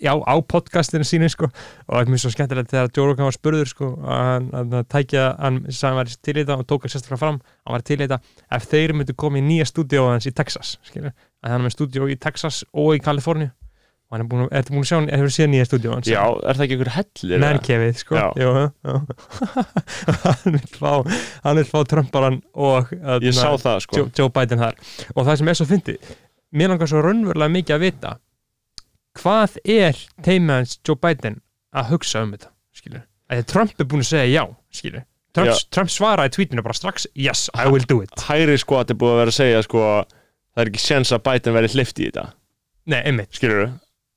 [0.00, 1.48] já, á podcastinu sínu sko.
[1.86, 4.74] Og það er mjög svo skemmtilegt þegar Joe Rogan var spurður sko að hann, að
[4.78, 7.76] hann tækja hann sagði hann væri til í þetta og tók hann sérstaklega fram hann
[7.76, 8.20] var til í þetta
[8.58, 11.12] ef þeir myndu koma í nýja stúdíó hans í Texas skilur,
[11.44, 13.50] að hann er með stúdíó í Texas og í Kaliforni
[14.10, 16.08] og hann er búin, að- ertu búin að sjá hann, hefur séð nýja stúdíó hans
[16.10, 17.42] Já, er það ekki einhver hellir?
[17.44, 18.16] Mankefið, sko.
[18.18, 18.26] Já.
[18.40, 18.94] Já.
[20.24, 20.90] hann vil fá
[21.44, 24.00] hann vil fá Trumparan og það sko.
[24.00, 24.80] Joe, Joe Biden þar.
[25.14, 26.10] Og það sem er svo fyndið
[26.58, 28.16] mér langar svo raunverulega mikið að vita
[29.18, 31.40] hvað er teimans Joe Biden
[31.74, 34.44] að hugsa um þetta skilur, að að Trump er búin að segja já
[34.74, 35.58] skilur, Trump, Já.
[35.70, 38.10] Trump svaraði tweetinu bara strax, yes, I will do it.
[38.26, 39.84] Hæri sko að er búið að vera að segja sko
[40.50, 42.24] Það er ekki sens að Biden verið hlift í þetta.
[42.90, 43.68] Nei, einmitt, Skilur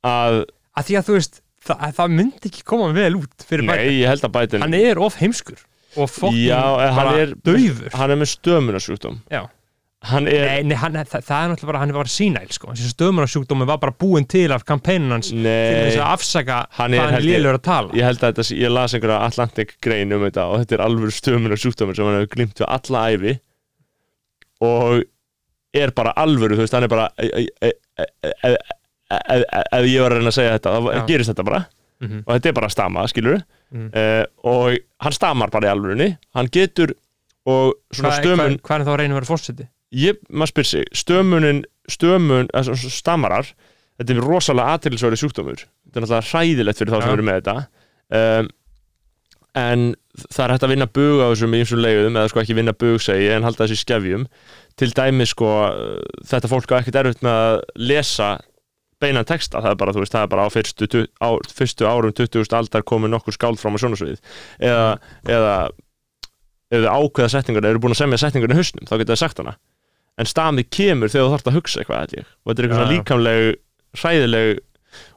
[0.03, 0.39] að,
[0.73, 3.97] að því að þú veist það, það myndi ekki koma vel út fyrir nei, Biden,
[3.99, 5.61] ég held að Biden hann er of heimskur
[5.93, 9.19] og fokkin Já, en hann bara er dauður Hann er með stömunarsjúkdóm.
[9.29, 9.43] Já.
[10.03, 10.49] Hann er...
[10.49, 13.63] Nei, nei hann, það, það er náttúrulega bara, hann er bara sínæl sko, þessi stöðmunarsjúkdómi
[13.69, 17.55] var bara búin til af kampænunans til þess að afsaka hann er, hvað hann liður
[17.59, 17.89] að tala.
[17.95, 21.09] Ég held að þetta, ég las einhverja Atlantic grein um þetta og þetta er alveg
[21.19, 23.33] stöðmunarsjúkdómi sem hann hefur glimt við alla æfi
[24.67, 24.91] og
[25.83, 27.27] er bara alvöru, þú veist, hann er bara, ef
[29.87, 32.21] ég var að reyna að segja þetta, þá gerist þetta bara mm -hmm.
[32.25, 34.03] og þetta er bara að stama, skilur við, mm -hmm.
[34.03, 36.91] uh, og hann stamar bara í alvörunni, hann getur
[37.45, 38.59] og svona stöðmun...
[38.63, 39.67] Hvað er þá reynið að vera fórseti?
[39.93, 43.49] Ég, maður spyr sig, stömunin stömun, altså, stamarar
[43.99, 45.63] þetta er rosalega aðtilsværi sjúkdómur.
[45.85, 47.15] Þetta er náttúrulega hræðilegt fyrir þá sem Já.
[47.17, 47.55] eru með þetta.
[48.19, 48.47] Um,
[49.63, 49.83] en
[50.23, 52.73] það er hægt að vinna bug á þessum í einsum leiðum eða sko ekki vinna
[52.73, 54.25] bug segi en halda þessi skefjum.
[54.81, 57.59] Til dæmi sko uh, þetta fólk á ekkert erfitt með að
[57.91, 58.31] lesa
[59.03, 61.87] beinan texta, það er bara, þú veist, það er bara á fyrstu, tu- á, fyrstu
[61.89, 62.45] árum 20.
[62.55, 64.21] aldar komið nokkur skáld fram á sjónasviðið
[64.63, 64.85] eða,
[65.27, 65.55] eða
[66.71, 69.41] ef þau ákveða setningar, eru búin að semja setningar í hausnum, þá geta þau sagt
[69.43, 69.57] hana
[70.17, 72.25] en stamið kemur þegar þú þarfst að hugsa eitthvað ég.
[72.45, 73.55] og þetta er eitthvað Já, svona líkamleg
[74.01, 74.59] hræðileg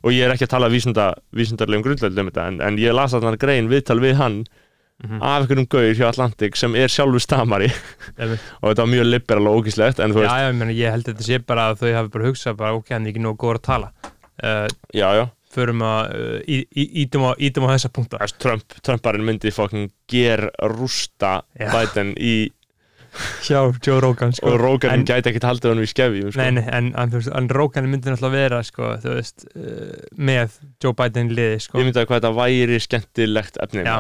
[0.07, 1.07] og ég er ekki að tala vísinda,
[1.37, 4.45] vísindarlegum grundlega um þetta en, en ég las þarna grein viðtal við hann
[4.97, 5.19] Mhm.
[5.21, 7.67] af einhverjum gaur hjá Atlantic sem er sjálfur stamari
[8.17, 10.91] og þetta var mjög liberal og ógíslegt en þú Já, veist, já, ég, meni, ég
[10.95, 13.21] held að þetta sé bara að þau hafi bara hugsað bara, ok, hann er ekki
[13.27, 14.65] nógu góður að tala uh,
[14.97, 16.57] já, já, förum að uh,
[17.05, 21.43] ítum á, ítum á þessa punkta Þess, Trump, Trumparinn myndi fokkin ger rústa.
[21.61, 22.33] Biden í
[23.47, 24.51] hjá Joe Rogan sko.
[24.53, 26.41] og Rogan En- gæti ekkert haldið honum í skefjum sko.
[26.43, 31.33] Nei, nei, en, en, en Rogan myndi náttúrulega vera sko, veist, uh, með Joe Biden
[31.37, 31.79] liði sko.
[31.81, 33.97] ég myndi að hvað þetta væri skemmtilegt efni Já.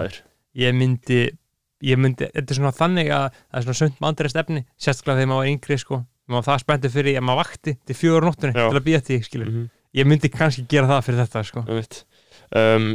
[0.66, 1.22] ég myndi
[1.87, 5.29] ég myndi, þetta er svona þannig að það er svona sönd mandrest efni, sérstaklega þegar
[5.33, 8.26] maður var yngri sko, maður var það spenntur fyrir að maður vakti til fjögur á
[8.31, 9.66] nóttunni til að býja því skilur, Mhm.
[10.00, 11.64] ég myndi kannski gera það fyrir þetta sko,
[12.57, 12.88] um,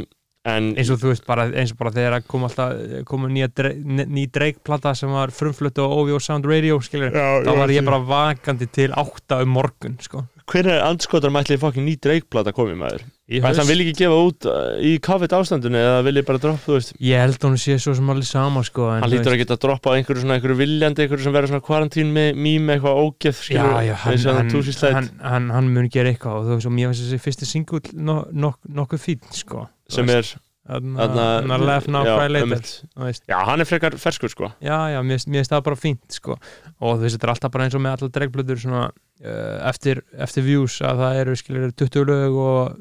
[0.44, 2.72] en eins og þú veist bara, eins og bara þegar kom alltaf
[3.06, 7.52] kom nýja Dre- ný Drake-plata sem var frumflutt á OVO Sound Radio skilur, Já, þá
[7.60, 11.96] var ég bara vakandi til átta um morgun sko hver er andskotar mætli fokkin ný
[12.02, 13.04] dreikplata komið maður?
[13.32, 16.40] Í Ætli hann vil ekki gefa út uh, í COVID ástandinu eða vil ég bara
[16.42, 16.92] droppa, þú veist?
[17.00, 20.24] Ég held hún sé svo sem allir sama sko hann lítur að geta droppað einhverju
[20.24, 23.94] svona einhverju viljandi einhverju sem verður svona kvarantín með mím eitthvað ógeð Já, skilur, já,
[24.04, 26.92] hann, og hann, Slide, hann, hann, hann mun gera eitthvað og þú veist, og mér
[26.92, 29.68] finnst þessi fyrsti singull no, nok, nokkuð fín, sko.
[29.92, 30.28] Sem er
[30.62, 32.68] Þannig að einmitt.
[32.94, 33.24] þú veist.
[33.26, 36.36] Já, hann er frekar ferskur sko Já, já, mér finnst- það bara fínt sko.
[36.80, 38.82] og þú veist, þetta er alltaf bara eins og með allar dregblöður svona,
[39.24, 42.76] uh, eftir, eftir views að það eru skilur 20 lög og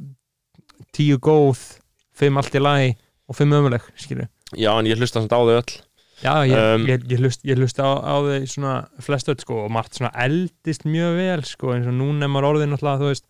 [0.94, 1.64] 10 góð
[2.22, 2.92] 5 allt í lagi
[3.28, 5.82] og 5 ömuleg skilur Já, en ég hlusta samt á þau öll
[6.22, 9.64] Já, ég, Um, ég, ég, hlust, ég hlust á, á þau svona flest öll sko
[9.66, 13.10] og margt svona eldist mjög vel sko eins og núna er maður orðin alltaf þú
[13.10, 13.26] veist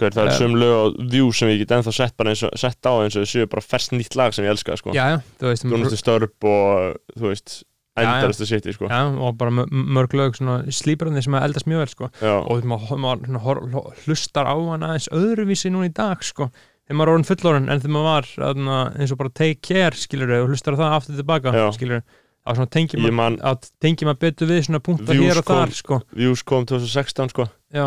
[0.00, 2.42] Hver, það er Um, sum lög og view sem ég get ennþá sett bara eins
[2.46, 4.94] og sett á eins og séu bara ferskt nýtt lag sem ég elska sko.
[4.96, 7.58] Já, já, þú veist Dúnastu störp og þú veist
[8.00, 8.88] endarastu sitt sko.
[8.88, 12.10] Já, og bara mö- mörg lög svona slíparandi sem eldast mjög vel sko.
[12.48, 13.64] Og maður,
[14.06, 16.48] hlustar á hana eins öðruvísi núna í dag sko.
[16.88, 19.94] Þegar maður er orðin fullorinn en þegar maður var aðna, eins og bara take care
[19.98, 21.66] skilur og hlustar á það aftur tilbaka Já.
[21.76, 22.02] skilur
[22.46, 26.00] að svona tengi maður betur við svona punktar hér og þar sko.
[26.16, 27.46] Views kom 2016 sko.
[27.74, 27.86] Já,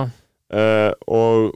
[0.54, 1.52] uh, og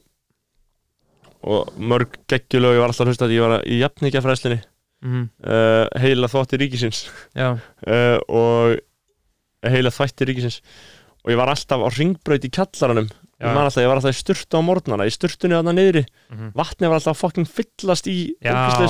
[1.47, 4.60] og mörg geggjulög var alltaf að hlusta því ég var í jafningafræðslinni
[5.05, 7.05] mm, uh, heila þvótti ríkisins.
[7.88, 10.60] Uh, og heila þvætti ríkisins.
[11.23, 13.10] Og ég var alltaf á ringbraut í kjallaranum.
[13.12, 13.27] Já.
[13.38, 16.47] Ég man alltaf, ég var alltaf í sturtu á morgnana í sturtunni þarna niðri, Mhm.
[16.58, 18.15] vatni var alltaf að fucking fyllast í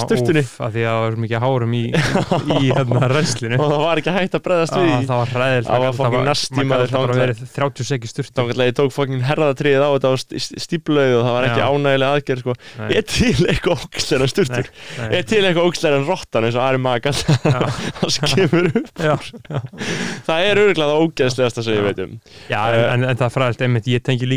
[0.02, 0.44] sturtunni.
[0.48, 1.82] að því að það var mikið hárum í,
[2.58, 5.84] í hérna renslinu og það var ekki hægt að bregðast við það var hræðilt Það
[5.84, 8.92] var fucking nasty, maður, maður það var verið 30 seki sturt þá kannski ég tók
[8.96, 10.16] fucking herðatriðið á þetta á
[10.68, 12.54] stíplauð og það var ekki ánægilega aðgerð sko.
[12.94, 14.70] Ég til eitthvað ógslæran sturtur.
[15.12, 17.14] Ég til eitthvað ógslæran rottan eins og Ari Magal.
[17.98, 19.04] Það sem kemur upp
[20.28, 22.18] það er örgulega það ógeðslegasta sem ég veit um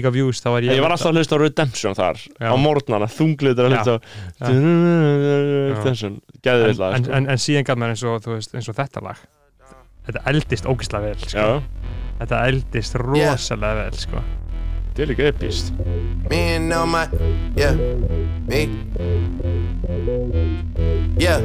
[0.01, 2.49] er líka views þá var ég ég var alltaf að hlusta á Redemption þar Já.
[2.51, 3.95] á morgnana, þunglitur að hlusta
[5.77, 7.15] Redemption, gæðið en, lag en, sko.
[7.19, 9.25] en, en síðan gæt maður eins og, veist, eins og þetta lag
[10.09, 11.49] þetta eldist ógislega vel sko.
[12.21, 14.25] þetta eldist rosalega vel sko.
[14.89, 15.75] þetta er líka epist
[16.31, 17.07] Me and all my,
[17.59, 17.75] yeah,
[18.47, 18.69] me.
[21.21, 21.43] Yeah.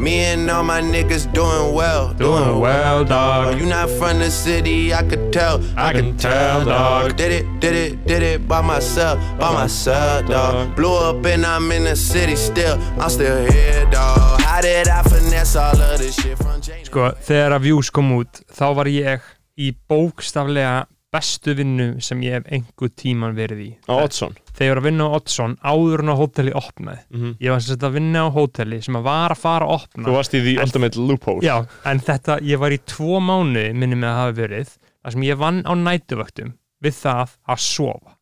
[0.00, 2.14] Me and all my niggas doing well.
[2.14, 3.60] Doing well, dog.
[3.60, 5.60] You not from the city, I could tell.
[5.76, 7.16] I can tell, dog.
[7.16, 10.74] Did it, did it, did it by myself, by myself, dog.
[10.74, 12.78] Blew up and I'm in the city still.
[12.98, 14.40] I'm still here, dog.
[14.40, 16.86] How did I finesse all of this shit from Jane?
[16.90, 19.26] sko, þegar að views kom út þá var ég
[19.60, 24.74] í bókstaflega bestu vinnu sem ég hef einhver tíman verið í á Oddsson þegar ég
[24.74, 27.00] var að vinna á Oddsson áður en á hóteli opnaði.
[27.10, 27.30] Mhm.
[27.40, 30.04] ég var sem sagt að vinna á hóteli sem að var að fara að opna.
[30.04, 31.40] Þú varst í The Ultimate Loophole.
[31.40, 31.56] Já,
[31.88, 35.40] en þetta, ég var í tvo mánuði minni með að hafa verið þar sem ég
[35.40, 36.52] vann á nætuvöktum
[36.84, 38.16] við það að sofa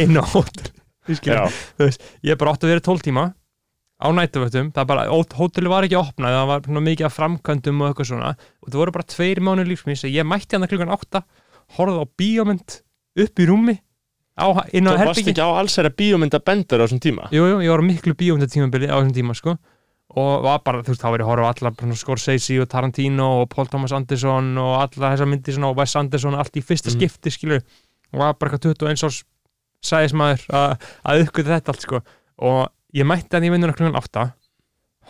[0.00, 1.62] inn á hótel Þú skilur, Já.
[1.76, 3.24] þú veist, ég bara átti að vera 12 tíma
[4.02, 5.04] á nætuvöktum, það bara,
[5.36, 8.30] hóteli var ekki opnað, það var mikið af framkvæmdum og eitthvað svona,
[8.62, 11.22] og það voru bara tveir mánuði lífsmins, ég mætti hann að klukkan 8
[11.76, 12.76] horfði á bíómynd
[13.22, 13.76] upp í rúmi
[14.38, 17.44] á, inn á þú varst ekki á alls þeirra bíómynda bendur á þessum tíma Jú,
[17.50, 19.56] jú, ég var miklu bíómyndatímabili á þessum tíma, sko
[20.12, 23.28] og var bara, þú veist, þá ég að horfa á alla bara Scorsese og Tarantino
[23.42, 26.98] og Paul Thomas Anderson og alla þessar myndir og Wes Anderson, allt í fyrsta Mhm.
[26.98, 27.62] skipti, skilur
[28.12, 29.22] og var bara eitthvað 21 árs
[29.82, 32.02] sæðismæður að uppgöta þetta allt, sko
[32.44, 34.26] og ég mætti að ég vinnur klukkan 8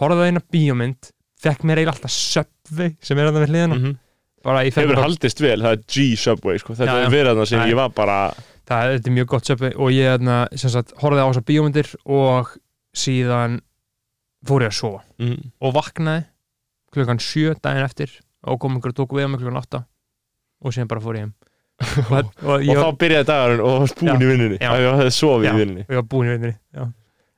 [0.01, 1.11] horfði á eina bíómynd
[1.43, 3.97] fekk mér eiginlega alltaf Subway sem er að það við
[4.43, 6.75] bara ég fekk hefur haldist vel, það er G-Subway sko.
[6.75, 7.07] þetta Já, já.
[7.07, 7.69] er verið þarna sem Nei.
[7.71, 8.17] ég var bara
[8.69, 10.27] það er, er mjög gott Subway og ég
[10.61, 12.53] sem sagt, horfði á þessar bíómyndir og
[12.97, 13.61] síðan
[14.47, 15.03] fór ég að sofa.
[15.23, 16.27] Mm, og vaknaði
[16.93, 19.85] klukkan sjö daginn eftir og kom einhver og tók við mig klukkan átta
[20.63, 21.35] og síðan bara fór ég heim.
[21.83, 24.59] Og, og, og ég, þá byrjaði dagurinn og þú varst búin í vinnunni.
[24.61, 24.69] Já.
[24.71, 25.83] það hefði sofið í vinnunni.
[25.83, 26.85] Og ég var búin í vinnunni já.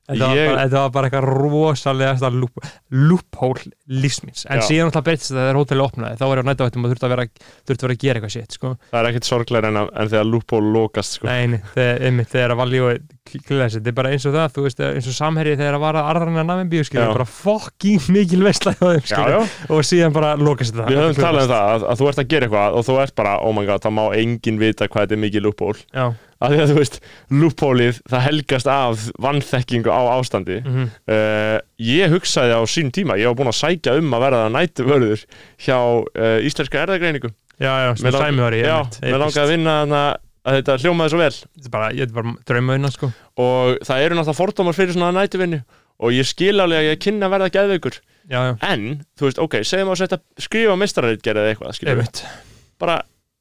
[0.09, 4.67] Þetta, var Ég- var bara eitthvað rosalega loop, loophole lífsmins en Já.
[4.69, 7.27] síðan alltaf þetta þegar hótelið opnaði þá var ég á nættavættum og þurfti að vera,
[7.64, 8.75] þurfti að, vera að gera eitthvað sitt sko.
[8.90, 11.29] það er ekkert sorglega en, en þegar loophole lokast sko.
[11.29, 12.62] Nei, einmitt, þegar að
[13.25, 16.03] klíðast, þetta er bara eins og það, þú veist, eins og samherji þegar að vara
[16.11, 17.14] arðarinn að nafnbíu, skilur, Já.
[17.17, 18.43] bara fokking mikil
[19.33, 19.38] já.
[19.73, 20.90] og síðan bara lokast þetta.
[20.90, 23.17] við höfum talað um það að, að þú ert að gera eitthvað og þú ert
[23.17, 26.05] bara, oh my god, það má enginn vita hvað þetta er mikið loophole
[26.45, 26.99] Af því að þú veist,
[27.41, 30.59] loopholeið það helgast af vannþekkingu á ástandi.
[30.65, 34.43] Mhm, uh, ég hugsaði á sín tíma, ég var búinn að sækja um að verða
[34.55, 35.25] nætuvörður
[35.65, 37.31] hjá uh, Íslenska erðagreiningu
[37.61, 40.03] já, já, sem lang- sæmi var ég, já, mér langaði að vinna þarna
[40.45, 41.31] að þetta hljómaði svo vel.
[41.33, 43.09] Þetta er bara, ég er bara draumauna, sko.
[43.41, 45.63] og það eru náttúrulega fordómar fyrir svona nætuvinnu
[46.05, 47.49] og ég skil alveg að ég kynna að verða
[48.29, 48.85] já, en,
[49.17, 52.21] þú veist, ok, segjum að setja skrifa mestrarreitgerð eða eitthvað, einmitt.
[52.83, 52.99] bara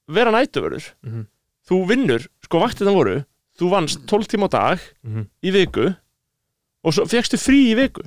[0.07, 1.25] vera nætuvörður Mhm.
[1.67, 3.17] þú vinnur, sko vaktina voru
[3.57, 5.27] þú vannst 12 tíma á dag Mhm.
[5.43, 5.89] í viku
[6.83, 8.03] og svo fegstu frí í viku.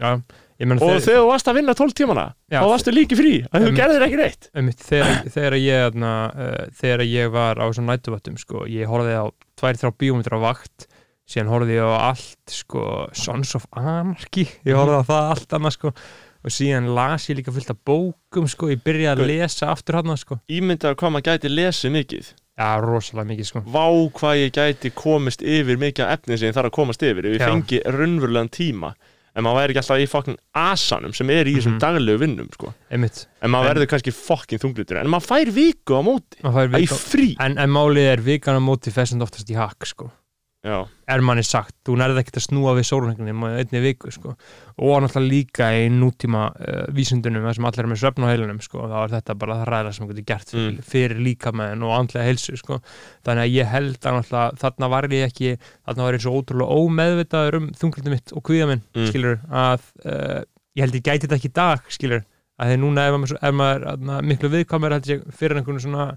[0.56, 3.66] Menn og þegar þú varst að vinna 12 tímana Já, þá varstu líki frí, að
[3.66, 4.46] þú gerðir ekki neitt.
[4.56, 9.24] Einmitt, þegar, þegar ég uh, þegar ég var á svona nætuvöttum sko, ég horfði á
[9.60, 10.86] tvær, þrjá bíómyndir á vakt
[11.28, 15.76] síðan horfði ég á allt sko, Sons of Anarchy ég horfði á það allt annað
[15.76, 15.92] sko
[16.46, 19.98] og síðan las ég líka fullt af bókum sko, ég byrjaði að Sko- lesa aftur
[20.00, 20.40] hann sko.
[20.48, 23.60] Ímyndaðu hvað maður gæti lesið mikið já, rosalega mikið sko.
[23.66, 27.26] Vá hvað ég gæti komist yfir mikið af efni sem ég þarf að komast yfir.
[27.26, 27.50] Ef ég Já.
[27.52, 28.94] fengi raunverulegan tíma
[29.36, 31.80] en maður væri ekki alltaf í fokkin asanum sem er í þessum Mhm.
[31.82, 32.72] daglegu vinnum sko.
[32.90, 36.40] einmitt, en maður En- verður kannski fokkin þunglutur en maður fær viku á móti.
[36.42, 37.36] Maður fær í vika- frí.
[37.40, 40.10] En, en málið er vikan á móti fessand oftast í hakk sko
[40.66, 40.80] Já,
[41.14, 44.32] er manni sagt, þú nærði ekkert að snúa við sólhengnum á einni viku sko.
[44.82, 48.58] og náttúrulega líka í nútíma uh, vísundunum, þar sem allir er með svefn á heilunum
[48.64, 48.82] sko.
[48.90, 50.82] þá er þetta bara það ræðilega sem getur gert fyrir, Mm.
[50.90, 52.80] fyrir líkamæðin og andlega heilsu sko.
[53.24, 55.52] þannig að ég held að þarna var ég ekki,
[55.86, 59.06] þarna var ég svo ótrúlega ómeðvitaður um þunglindum mitt og kvíða minn Mm.
[59.12, 60.42] skilur, að uh,
[60.74, 62.24] ég held ég gæti þetta ekki í dag, skilur
[62.58, 66.16] að því núna ef maður, ef maður aðna, miklu viðkvæmur held ég fyrir einhvern svona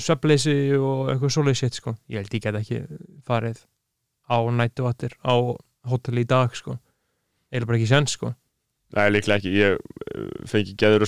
[0.00, 1.94] svefnleysi og einhver svoleiðis shit, sko.
[2.10, 2.80] ég held ég gæti ekki
[3.26, 3.62] farið
[4.30, 5.34] á nættu vattir á
[5.88, 6.78] hótel í dag sko.
[7.52, 8.32] Eða bara ekki sens sko.
[8.94, 9.52] Það er líklega ekki.
[9.54, 11.06] Ég uh, fengi geður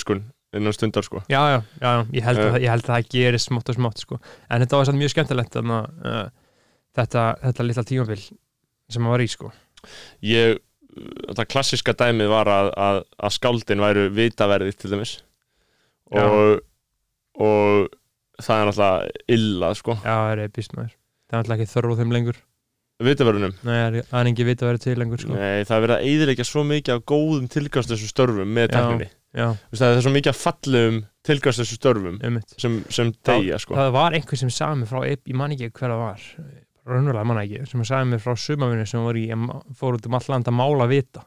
[0.57, 1.23] innan stundar sko.
[1.31, 2.53] Já, já, já, ég held, Eh.
[2.53, 4.19] að, ég held að það gerist smátt og smátt sko.
[4.51, 6.29] En þetta var samt mjög skemmtilegt þarna, uh,
[6.97, 9.51] þetta, þetta litla tímabil sem maður var í sko.
[10.25, 10.61] Ég,
[11.27, 15.17] þetta klassiska dæmið var að, að, að skáldin væru vitaverði til dæmis.
[16.15, 16.63] Og,
[17.43, 17.89] og
[18.43, 20.93] það er náttúrulega illa sko, já, það er epist maður.
[21.27, 22.43] Það er alltaf ekki þörf á þeim lengur.
[22.97, 23.55] Vitaverðunum?
[23.67, 23.77] Nei,
[24.09, 25.35] það er- ekki vita að vera til lengur sko.
[25.37, 29.49] Nei, það er verið að eyðilegja svo mikið af góðum tilgangslösu störfum með tekninni já,
[29.69, 32.55] Þú það er svo mikið af fallegum tilgangslösu störfum einmitt.
[32.57, 33.77] sem, sem deyja sko.
[33.77, 36.23] það var einhver sem sagði mér frá ég man ekki hver það var.
[36.87, 39.27] Raunverulega man ekki, sem sagði mér frá sumavinu sem í,
[39.77, 41.27] fór út um all land að mála vita.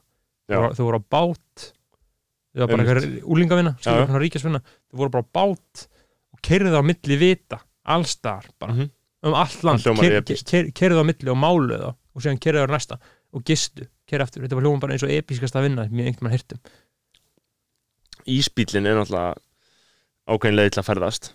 [0.49, 1.65] Þú voru, þú á bát.
[2.49, 3.75] Það var bara einhver úlingavina
[4.89, 5.87] þú voru bara á bát
[6.39, 8.89] og keirðu á milli vita allstar bara, Mhm.
[9.23, 10.47] um allt land epískt.
[10.49, 12.99] keir- keirðu á milli og máluðu það og síðan keirðu á næsta
[13.33, 16.23] og gistu, keirðu aftur, þetta var hljóma bara eins og episkasta vinna sem ég einhvern
[16.23, 16.59] mann hirtum
[18.29, 19.35] Ísbílinn er náttúrulega
[20.29, 21.29] ákveðin leið til að ferðast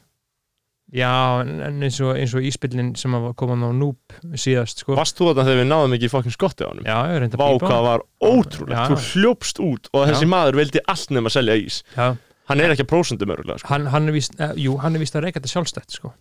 [0.94, 1.10] já,
[1.42, 3.96] en eins og, eins og íspillin sem að koma á núb
[4.36, 4.94] síðast sko.
[4.94, 6.84] Varst þú þarna þegar við náðum ekki fokkin skotti á honum?
[6.84, 8.86] já, ég reyndi að pípa það var ótrúlegt, Já.
[8.92, 10.32] þú hljópst út og þessi Já.
[10.34, 12.06] maður vildi allt nefn að selja ís já,
[12.50, 13.68] Hann er ekki að prósundum örgulega sko.
[13.72, 16.12] hann, hann er víst, eh, jú, hann er víst að reyka þetta sjálfstætt sko.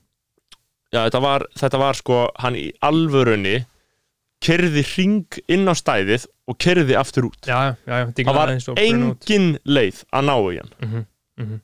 [0.93, 3.65] Já, þetta var, þetta var sko, hann í alvörunni
[4.43, 9.53] kerði ring inn á stæðið og kerði aftur út já, já, já, Það var engin
[9.63, 11.61] leið að ná í hann mm -hmm.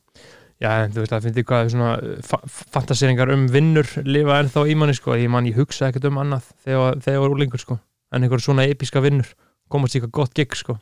[0.59, 2.37] Já, en þú veist, það finnst ég hvað svona fa
[2.75, 6.49] fantaseringar um vinnur lifa ennþá í manni, sko, ég man ég hugsa ekkert um annað
[6.65, 7.79] þegar, þegar ég var úlingur, sko
[8.11, 9.29] en einhver svona episka vinnur,
[9.69, 10.79] komast í eitthvað gott gig, sko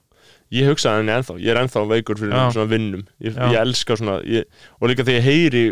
[0.55, 2.49] Ég hugsaði henni ennþá, ég er ennþá veikur fyrir Já.
[2.55, 3.01] svona vinnum.
[3.19, 3.47] Ég, Já.
[3.51, 4.45] ég elska svona ég,
[4.81, 5.63] Og líka þegar ég heyri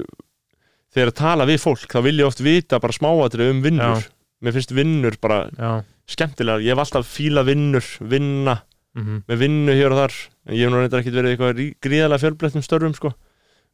[0.96, 4.00] Þegar að tala við fólk, þá vil ég oft vita bara smáatrið um vinnur.
[4.00, 4.12] Já.
[4.46, 5.72] Mér finnst vinnur bara Já,
[6.08, 6.62] skemmtilegar.
[6.64, 8.62] Ég hef alltaf fíla vinnur, vinna
[8.96, 10.14] mm Með vinnu hér og þar.
[10.48, 13.12] En ég hef nú reyndar ekkert verið í eitthvað rí- gríðarlega fjölblettum störfum sko.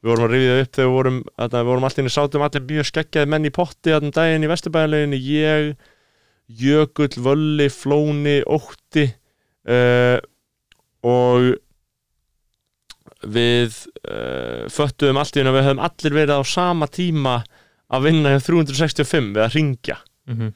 [0.01, 2.63] Við vorum að rifið það upp þegar við vorum að við vorum allir sátum allir
[2.71, 5.75] mjög skeggjaði menn í potti þarna daginn í Vesturbæðanleginni ég,
[6.49, 9.05] Jökull, Völli, Flóni, Ótti
[9.69, 10.17] uh,
[11.07, 11.51] og
[13.21, 13.75] við
[14.09, 17.35] uh, föttuðum allt í hennu að við höfum allir verið á sama tíma
[17.91, 20.51] að vinna hjá 365 við að ringja -hmm.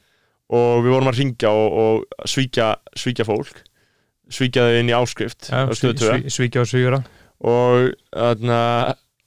[0.56, 3.62] og við vorum að ringja og, og svíkja, svíkja fólk.
[4.26, 7.02] Svíkja þau inn í áskrift á sví, Stöð 2 sví, svíkja og svígura
[7.46, 8.60] og, þarna,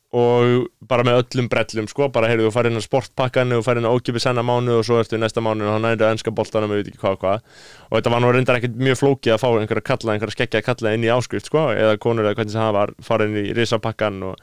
[0.10, 3.84] og bara með öllum brellum sko, bara heyrðu þú farið inn á sportpakkan og farið
[3.84, 6.34] inn á ókipið senna mánu og svo ertu næsta mánu og hann nærið að ennska
[6.34, 7.43] boltanum og veit ekki hvað hvað.
[7.91, 10.95] Og þetta var nú reyndar ekkert mjög flókið að fá einhverja kalla, einhverja skeggja kalla
[10.98, 14.19] inn í áskrift sko, eða konur eða hvernig sem það var farið inn í risapakkan
[14.32, 14.41] og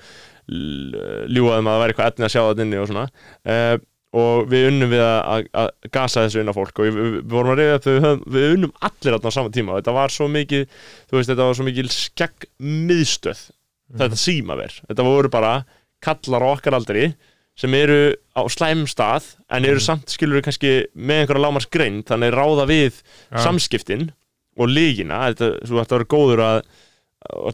[0.54, 1.02] l-
[1.34, 3.06] ljúgaðum að það væri eitthvað etni að sjá það inni og svona.
[3.42, 3.76] Uh,
[4.16, 7.10] og við unnum við að, að, að gasa þessu inn á fólk og við, við,
[7.18, 8.06] við vorum að reyða upp við,
[8.38, 11.58] við unnum allir á sama tíma og þetta var svo mikið þú veist, þetta var
[11.58, 13.42] svo mikið skegg miðstöð
[13.94, 15.64] þetta símaver, þetta voru bara
[16.02, 17.14] kallar okkar aldri
[17.56, 22.34] sem eru á slæmum stað en eru samt skilur kannski með einhverja lámars grein þannig
[22.34, 22.98] ráða við
[23.32, 23.38] Já.
[23.46, 24.10] samskiptin
[24.58, 26.58] og lígina, þetta, þú ætti að vera góður að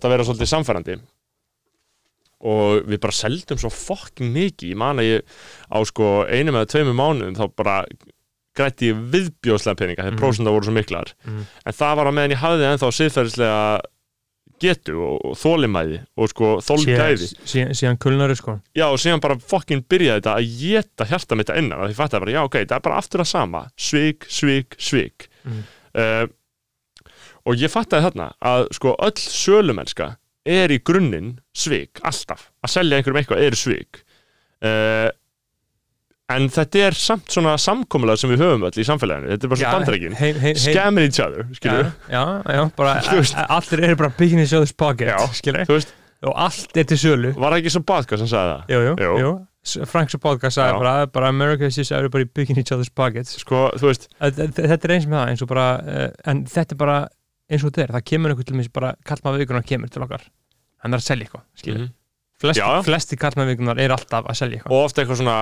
[0.03, 0.97] að vera svolítið samfærandi
[2.43, 5.37] og við bara seldum svo fokking mikið, ég man að ég
[5.71, 7.77] á sko einum eða tveimur mánuðum þá bara
[8.59, 10.21] grætti ég viðbjóðslega peninga þegar Mhm.
[10.21, 11.47] prósenda voru svo miklar Mhm.
[11.67, 13.81] en það var að meðan ég hafði ennþá siðferðislega
[14.63, 18.57] getu og, þólimæði og sko þólgæði síðan, síðan, kulnari, sko.
[18.79, 21.99] Já, og síðan bara fokkin byrjaði þetta að geta hjarta mitt að innan og því
[21.99, 23.65] fattaði bara, já, ok, þetta er bara aftur að sama.
[23.91, 25.29] Svik, svik, svik.
[25.43, 25.63] Mm.
[25.99, 26.25] uh,
[27.43, 30.13] og ég fattaði þarna að sko öll sölumennska
[30.49, 32.49] er í grunninn svik, alltaf.
[32.63, 34.03] Að selja einhverjum eitthvað eru svik.
[34.63, 35.11] Uh,
[36.37, 39.31] en þetta er samt svona samkomulega sem við höfum öll í samfélaginu.
[39.33, 42.57] Þetta er bara Já, svo bandarækin heim- heim- heim- scamming each other, skilur já, já,
[42.57, 42.95] já, bara
[43.49, 45.87] allir eru bara sjóðus pocket Já, skilur,
[46.23, 47.33] og allt er til sölu.
[47.35, 48.69] Var það ekki svo podcast sem sagði það?
[48.69, 49.33] jú, jú, Jú.
[49.87, 53.37] Frank's podcast sagði bara, bara America is just everybody picking each other's pockets.
[53.39, 56.79] Sko, þú veist, þetta er eins með það eins og bara uh, en þetta er
[56.81, 56.97] bara
[57.51, 57.93] eins og þetta er.
[57.95, 60.25] Það kemur einhvern til mér bara kallmaður vikunar kemur til okkar.
[60.83, 61.93] Hann er að selja eitthvað skilur Mhm.
[62.43, 62.83] flesti, Já.
[62.83, 64.73] flesti kallmaður vikunar er alltaf að selja eitthvað.
[64.75, 65.37] Og ofta eitthvað svona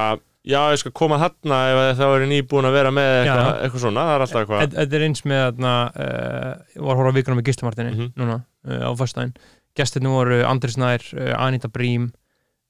[0.47, 1.59] já, ég skal koma þarna
[1.91, 3.59] ef það er nýbúin að vera með eitthvað, Já.
[3.66, 4.74] eitthvað svona, það er alltaf eitthvað.
[4.78, 8.09] Þetta er eins með þarna uh, ég var að horfa á vikunar með Gistumartinni Mhm.
[8.16, 9.34] núna uh, á föstudaginn.
[9.76, 12.11] Gestirnir voru Andris Nær, uh, Anita Brím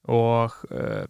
[0.07, 1.05] og uh,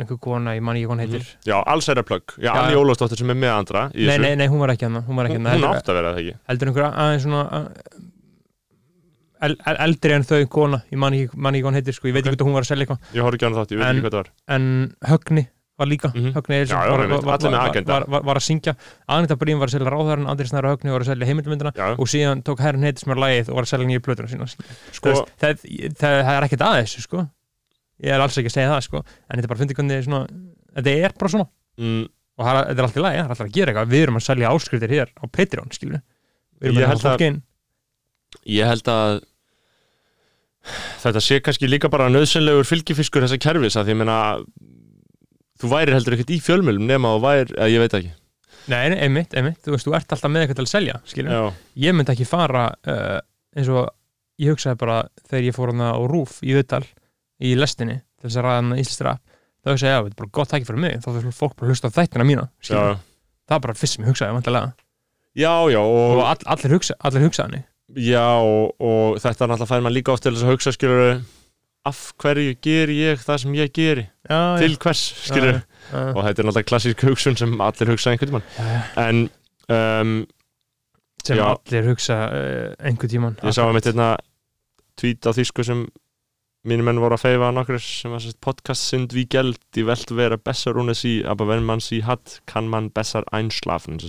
[0.00, 1.26] einhver kona, ég man ekki hvað hún heitir.
[1.44, 2.80] Já, alls er að plugg, já, Já, Anni já.
[2.80, 5.60] Ólafsdóttir sem er með andra nei, nei, nei, hún var ekki hann hún hún, hann
[5.60, 6.36] hún átt að vera það ekki.
[6.48, 7.42] heldur einhver aðeins svona
[9.44, 12.24] el, el, eldri en þau kona ég man ekki, hvað hún heitir, sko, ég veit
[12.24, 12.30] Ok.
[12.32, 13.12] ekki hvað hún var að selja eitthvað.
[13.18, 14.30] Ég horf ekki á hana þátt, ég veit ekki hvað það var.
[14.56, 14.66] en
[15.12, 15.44] Högni
[15.78, 16.32] var líka Mhm.
[16.32, 18.72] Högni Eiríksson Já, já, var, var, með var, var, að syngja.
[19.08, 22.06] Anita Brím var að selja ráðherran, Andri Snæra Högni var að selja heimildmyndina já, og
[22.08, 25.14] síðan tók Herrin Heitis mér lagið og var að selja nýju plötuna sína sko, sko,
[25.36, 25.60] það,
[26.00, 27.26] það, það er ekkert að þessu sko.
[28.02, 29.04] ég er alls ekki að segja það sko.
[29.04, 30.06] en þetta er bara að finna hvernig
[30.76, 31.48] þetta er bara svona.
[31.76, 32.02] Mm,
[32.36, 33.92] og það þetta er allt í lagi, það er alltaf að gera eitthvað.
[33.92, 36.00] Við erum að selja áskriftir hér á Patreon skilur
[36.60, 37.42] við erum Ég að að- inn.
[38.48, 39.20] ég held að
[41.04, 44.18] þetta sé kannski líka bara nöðsynlegur fylgifiskur þessa kerfis að því ég meina
[45.60, 48.12] þú værir heldur ekkert í fjölmjölum nema og væri, ég veit ekki.
[48.66, 51.42] Nei, einmitt, einmitt, þú veist, þú ert alltaf með eitthvað til að selja skilur já,
[51.84, 53.20] ég myndi ekki fara uh,
[53.54, 53.84] eins og
[54.42, 54.96] ég hugsaði bara
[55.28, 56.82] þegar ég fór hana á Rúf í Viðdal
[57.46, 59.22] í lestinni til þess að ræða hana Íslands rap
[59.62, 60.98] þá hugsaði ég, já, þetta er bara gott tæki fyrir mig.
[61.04, 62.98] Þá fyrir fólk bara að hlusta á þættina mína já, skilur.
[63.46, 64.74] það er bara fyrst sem ég hugsaði vantilega.
[65.36, 67.62] já, já og og, all, allir, hugsa, allir hugsaði
[68.02, 71.04] já og, og þetta er náttúrulega fær maður líka oft til þess að hugsa skilur
[71.86, 75.60] af hverju ger ég það sem ég geri já, til hvers skilur
[75.92, 78.80] og þetta er náttúrulega klassísk hugsun sem allir hugsa einhvern já.
[79.08, 79.28] en
[79.68, 80.16] um,
[81.24, 84.14] sem allir hugsa uh, einhver tíman ég sá að mitt hérna
[84.96, 85.86] tweet á þýsku sem
[86.66, 89.58] mínir menn voru að feifa nokkur sem var sérst podcast sind wie Geld.
[89.76, 91.24] Die Welt wäre besser ohne sie.
[91.24, 94.00] Aber wenn man sie hat kann man besser einschlafen.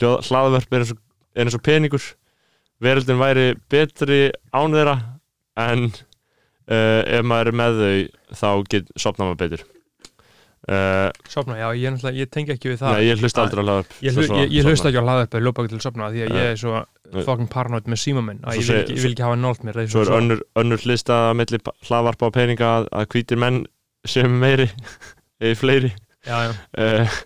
[0.00, 0.24] Er og,
[0.70, 2.02] er eins og peningur.
[2.80, 4.96] Veröldin væri betri án þeirra
[5.60, 5.90] en
[6.70, 9.66] uh, ef maður er með þau þá get, sopna maður betur.
[10.70, 12.96] Uh, sopna, já, ég, ég tengi ekki við það.
[12.98, 15.62] Nei, ég hlusta aldrei á hlaðvörp ég, ég, ég hlusta ekki á hlaðarpa í lópa
[15.64, 16.82] ekki til að sopna því að ég er svo
[17.14, 20.04] fucking paranoid með síma minn að ég vil ekki, vil ekki hafa nált mér Svo
[20.04, 23.58] er önnur, önnur hlistaða milli hlaðvarpa og peninga að, að hvítir menn
[24.04, 24.68] sem meiri
[25.40, 25.94] eða fleiri.
[26.28, 27.18] Já, já, uh,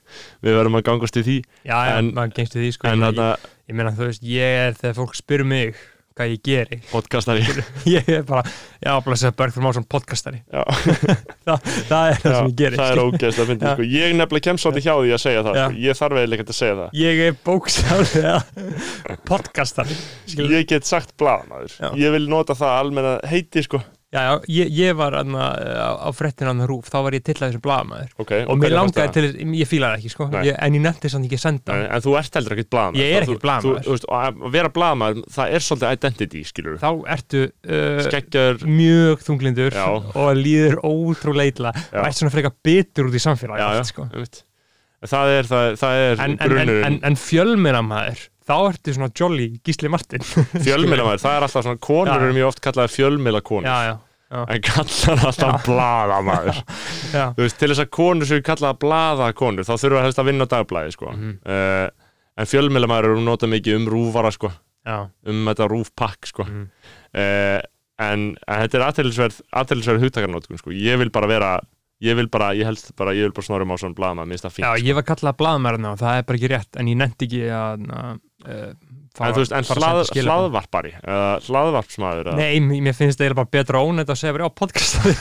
[0.47, 1.37] við verðum að gangast í því.
[1.67, 4.99] Já, En- við því sko en ég, ég, ég meina þú veist, ég er þegar
[5.01, 5.83] fólk spyr mig
[6.15, 7.43] hvað ég geri podcastari
[7.91, 8.45] ég er bara,
[8.79, 10.63] já, segja Bergþór Másson podcastari Já.
[11.49, 13.73] það, er það sem ég geri það er ógeðst að Já.
[13.75, 13.87] sko.
[13.91, 15.65] ég nefnilega kemst svolítið hjá því að segja það Já.
[15.65, 15.81] sko.
[15.87, 18.37] ég þarf eiginlega ekki að segja það ég er bókstaflega
[19.27, 20.55] podcastari skilur.
[20.55, 21.91] ég get sagt blaðamaður Já.
[22.05, 23.83] ég vil nota það almenna heiti sko.
[24.15, 25.49] Já, já, ég, ég var anna,
[25.99, 28.15] á fréttinu hann rúf, þá var ég tillað þessu blaðamaður.
[28.25, 31.43] Okay, og mér langaði til, ég fílaði ekki sko, ég, en ég nefndi ekki að
[31.43, 33.03] senda en, en þú ert heldur ekkert blaðamaður.
[33.03, 33.29] Ég er
[33.91, 39.77] veist, og að vera blaðamaður það er svolítið identity skilur þá ertu uh, mjög þunglindur
[39.77, 39.87] Já.
[39.93, 44.07] og líður ótrúlega illa og ert svona frekar bitur út í samfélagi sko.
[44.13, 44.45] einmitt.
[45.05, 49.91] það er, það, það er en, en, en, en fjölminnamaður þá ertu svona jolly Gísli
[49.93, 50.25] Martin
[50.67, 53.95] fjölmiðlamæður, það er alltaf svona konur eru mjög oft kallaðar fjölmiðla konur já, já,
[54.35, 57.27] já, en kallar alltaf blaðamæður já.
[57.37, 60.49] þú veist, til þess að konur séu kallaða blaða konur, þá þurfa helst að vinna
[60.51, 61.13] dagblæði sko.
[61.15, 61.37] Mhm.
[61.49, 64.51] uh, en fjölmiðlamæður eru nota mikið um rúfara sko,
[64.85, 64.99] já.
[65.31, 66.49] um þetta rúfpakk sko.
[66.49, 66.67] Mhm.
[67.15, 67.61] uh,
[68.05, 70.75] en, en þetta er aðtælisverð aðtælisverð hugtakarnótkun sko.
[70.75, 71.55] ég vil bara vera
[72.05, 74.57] ég vil bara, ég helst bara, ég vil bara snorum á svona blaðamæð, minnst það
[74.57, 77.29] fínt já, ég var kallað blaðamærna og það er bara ekki rétt en ég nefndi
[77.29, 77.87] ekki að
[78.45, 83.83] en þú veist, en hlað, hlaðvarpari eða hlaðvarpsmaður eða- Nei, mér finnst það bara betra
[83.87, 85.15] ónætt að segja bara já, podcastari.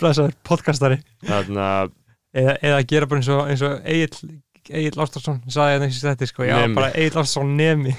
[0.00, 0.98] Blæsaður, podcastari.
[1.26, 1.66] Þarna,
[2.34, 6.08] eða, eða gera bara eins og, eins og Egil Egil Ástarsson sagði þetta eins og
[6.10, 6.76] þetta sko, já, Nemi.
[6.78, 7.94] bara Egil Ástarsson nemi.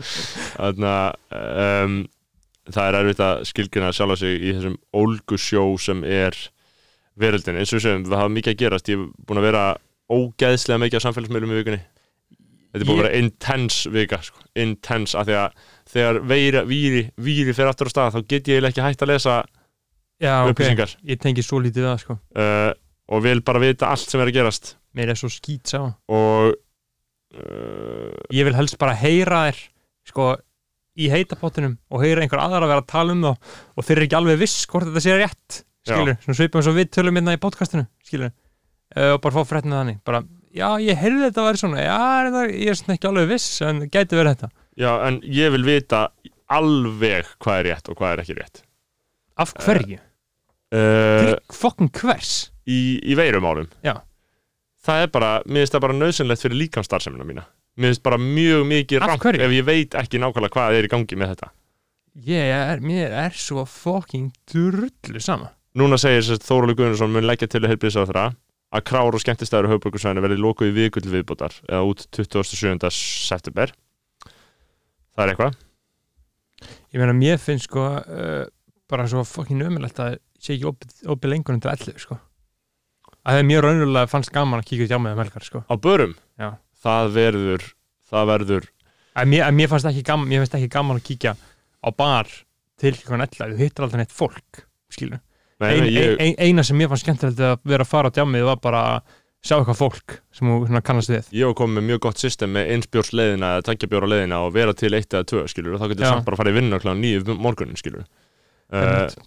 [0.58, 0.92] Þarna
[1.84, 1.96] um,
[2.70, 6.38] það er erfitt að skilgjuna sjálfa sig í þessum ólgusjó sem er
[7.18, 8.88] veröldin, eins og segjum, við hafa mikið að gerast.
[8.90, 9.64] Ég er búin að vera
[10.14, 11.82] ógeðslega mikið á samfélagsmiðlum í vikunni
[12.74, 14.42] þetta er búin að vera intense vika sko.
[14.58, 15.58] intense, af því að
[15.94, 19.42] þegar veira, víri, víri fer aftur á stað þá get ég ekki hægt að lesa
[20.22, 20.94] Já, upplýsingar.
[21.06, 22.16] Ég tengi svo lítið það sko.
[22.38, 22.70] Uh,
[23.10, 24.74] og vil bara vita allt sem er að gerast.
[24.94, 25.80] Mér er svo skýt sá.
[26.06, 29.62] Og uh, Ég vil helst bara heyra þér
[30.08, 30.28] sko
[30.94, 34.06] í heitapottinum og heyra einhver aðra að vera að tala um þá og þeir eru
[34.06, 37.34] ekki alveg viss hvort þetta sé rétt skilur, svona svipum eins og við tölum hérna
[37.34, 38.30] í podcastinu skilur,
[38.94, 40.22] uh, og bara fá fréttina þannig bara,
[40.54, 41.82] já, ég heyrði þetta að vera svona.
[41.84, 44.50] Já, ég er svona ekki alveg viss en gæti verið þetta.
[44.80, 46.04] Já, en ég vil vita
[46.54, 48.62] alveg hvað er rétt og hvað er ekki rétt.
[49.40, 49.98] Af hverju?
[50.74, 52.34] uh, Til fokkin hvers?
[52.70, 53.66] í, í veirumálum.
[53.84, 53.98] Já.
[54.84, 57.44] það er bara, mér finnst það bara nöðsynlegt fyrir líkamstarfsemina mína.
[57.80, 61.18] Mér finnst bara mjög mikið rangt ef ég veit ekki nákvæmlega hvað er í gangi
[61.18, 61.48] með þetta.
[62.28, 65.50] Ég er, mér er svo fokkin drullu sama.
[65.74, 67.96] Núna segir sérst Þóróli Guðnarsson mun leggja til að heilbríðis
[68.74, 72.90] að krár og skemmtistæður á höfbrukursvæðinu verði lokuð í vikull viðbútar eða út 27.
[72.90, 73.72] september.
[75.14, 75.56] Það er eitthvað?
[76.94, 78.44] Ég meina, mér finnst sko uh,
[78.90, 82.18] bara svo fokkin ömulegt að sé ekki opið, opið lengur undir 11 sko.
[83.24, 85.62] Að það er mjög raunverulega fannst gaman að kíkja út hjá með um helgar sko.
[85.64, 86.48] Á börum, Já.
[86.84, 87.68] það verður
[88.14, 88.66] það verður,
[89.14, 92.30] að mér, að mér fannst ekki gaman mér finnst ekki gaman að kíkja á bar
[92.80, 95.22] til klukkan 11, þú hittir alltaf neitt fólk skilur,
[95.64, 98.48] nei, ein, ég, ein, eina sem mér fannst skemmtilegt að vera að fara á djámið
[98.48, 101.26] var bara að sjá eitthvað fólk sem svona kannast við.
[101.36, 104.92] Ég hef komið með mjög gott system með einsbjórsleiðina eða tankjabjóra leiðina og vera til
[104.96, 106.10] eitt eða tvö skilur og þá getur Já.
[106.12, 109.18] samt bara að fara í vinnu kláðan nýju morgunin skilur uh, Einmitt.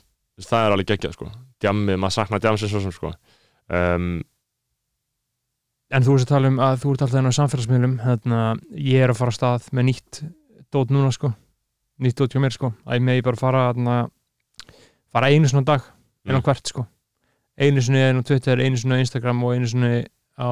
[0.41, 1.29] það er alveg geggjað sko.
[1.61, 3.11] Djammið, maður saknar djamsins svo sem sko.
[3.69, 4.07] Um,
[5.93, 8.41] en þú veist að tala um að þú ert alltaf enn á samfélagsmiðlum hérna,
[8.73, 10.23] ég er að fara að stað með nýtt
[10.73, 11.31] dót núna sko.
[12.01, 13.99] Nýtt dót hjá mér sko, að ég megi bara fara hérna,
[15.13, 15.85] fara einu svona dag
[16.27, 16.43] inn á Mm.
[16.45, 16.85] hvert sko.
[17.57, 20.05] Einu sinni inn á Twitter, einu sinni á Instagram og einu sinni
[20.37, 20.51] á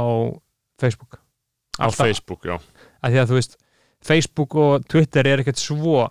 [0.80, 1.20] Facebook.
[1.80, 2.58] Á Facebook, já.
[3.04, 3.58] Að því að þú veist
[4.02, 6.10] Facebook og Twitter er ekkert svo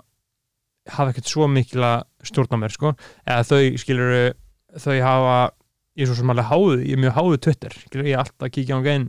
[0.87, 2.95] hafa ekkert svo mikla stjórn á mér sko,
[3.27, 4.35] eða þau skilur
[4.77, 5.37] þau hafa,
[5.97, 8.45] ég er svo sem alveg háðu ég er mjög háðu Twitter, skilur ég er alltaf
[8.49, 9.07] að kíkja á gein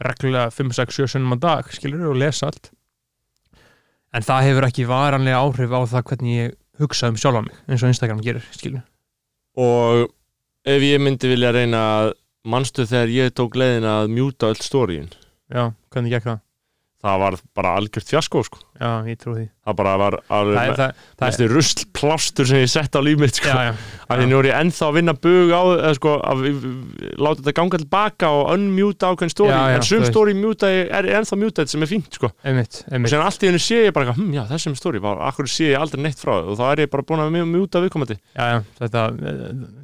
[0.00, 2.70] reglulega 5, 6, 7 sunnum á dag, skilur og lesa allt.
[4.12, 7.82] En það hefur ekki varanlega áhrif á það hvernig ég hugsa um sjálfa mig, eins
[7.84, 8.82] og Instagram gerir, skilur
[9.58, 10.08] og
[10.64, 12.12] ef ég myndi vilja reyna að
[12.48, 15.10] manstu þegar ég tók leiðina að mjúta öll stóriðin
[15.52, 16.40] já, hvernig gekk það?
[17.02, 19.48] það var bara algjört fjasko sko Já, ég trú því.
[19.62, 23.00] Það bara var alveg það, me- það, það, mesti rusl plástur sem ég sett á
[23.04, 23.52] líf mitt sko.
[24.10, 26.40] því nú er ég ennþá að vinna bug á eða, sko, að
[27.22, 30.34] láta þetta ganga tilbaka og unmjúta ákveðin stóri en sum stóri
[30.90, 32.32] er ennþá mjúta sem er fínt sko.
[32.42, 33.12] einmitt, og einmitt.
[33.12, 36.02] sen allt í hennu sé ég bara hm, já þessum stóri akkur sé ég aldrei
[36.02, 38.18] neitt frá það og þá er ég bara búin að mjú- mjúta viðkomandi.
[38.34, 39.04] Já, já, þetta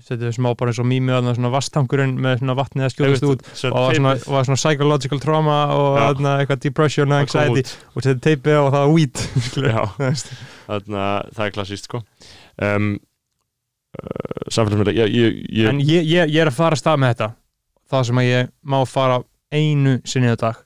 [0.09, 3.29] þetta er smá bara eins og mýmið að svona vasttangurinn með svona vatnið að skjóðast
[3.29, 8.07] út Svo og svona, var svona psychological trauma og eitthvað depression og það anxiety og
[8.07, 9.21] þetta teipið og það var weed
[10.69, 12.01] þannig að það er klassíst sko.
[12.65, 12.89] Um,
[13.99, 17.31] uh, samfélagsmiðla ég, ég, ég, en ég, ég, er að fara að stað með þetta.
[17.89, 19.21] Það sem að ég má fara
[19.55, 20.61] einu sinni á dag.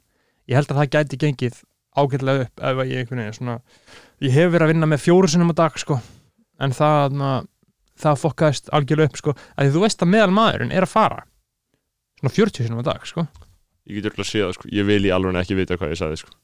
[0.51, 1.61] Ég held að það gæti gengið
[1.93, 3.57] ágætlega upp ef að ég einhvern veginn svona
[4.25, 5.99] ég hef verið að vinna með fjóru sinnum á dag sko.
[6.63, 7.33] En það na,
[8.01, 9.37] það fokkaðist algjörlega upp sko.
[9.55, 11.25] Að þú veist að meðal maðurinn er að fara
[12.19, 13.27] svona 40 sinnum á dag sko.
[13.87, 14.73] Ég get örugglega séð það sko.
[14.73, 16.35] Ég vil í alveg ekki vita hvað ég sagði sko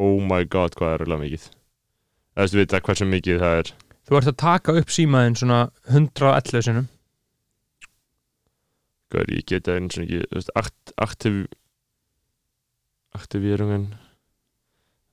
[0.00, 1.46] oh my god hvað er örugglega mikið.
[2.34, 3.72] Eða þú veist vita hversu mikið það er.
[4.08, 6.88] Þú ert að taka upp símaðinn svona 111 sinnum.
[9.10, 11.40] Gaur, ég geta eins og ekki þú veist, akt, aktiv
[13.18, 13.88] aktivírungen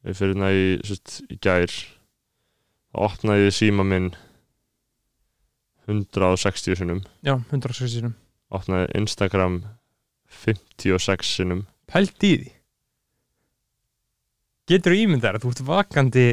[0.05, 4.11] við fyrir hérna í, sest, í gær þá opnaði síma minn
[5.87, 7.01] 160 sinnum.
[7.25, 8.13] Já, 160 sinnum.
[8.53, 9.61] Opnaði Instagram
[10.43, 11.65] 56 sinnum.
[11.89, 12.56] Pælt í því
[14.67, 16.25] getur þú ímyndar að þú ert vakandi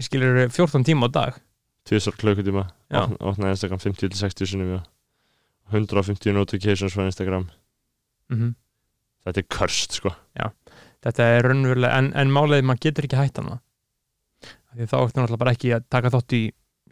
[0.00, 1.40] skilur 14 tíma á dag?
[2.90, 3.00] Já.
[3.06, 4.80] opna- opnaði Instagram 50-60 sinnum já.
[5.72, 7.48] 150 notifications frá Instagram.
[8.30, 8.54] Mm
[9.24, 10.10] þetta er körst sko.
[11.04, 13.60] Þetta er raunverulega, en, en málega maður getur ekki hætt hana
[14.74, 16.40] því þá ertu náttúrulega bara ekki að taka þátt í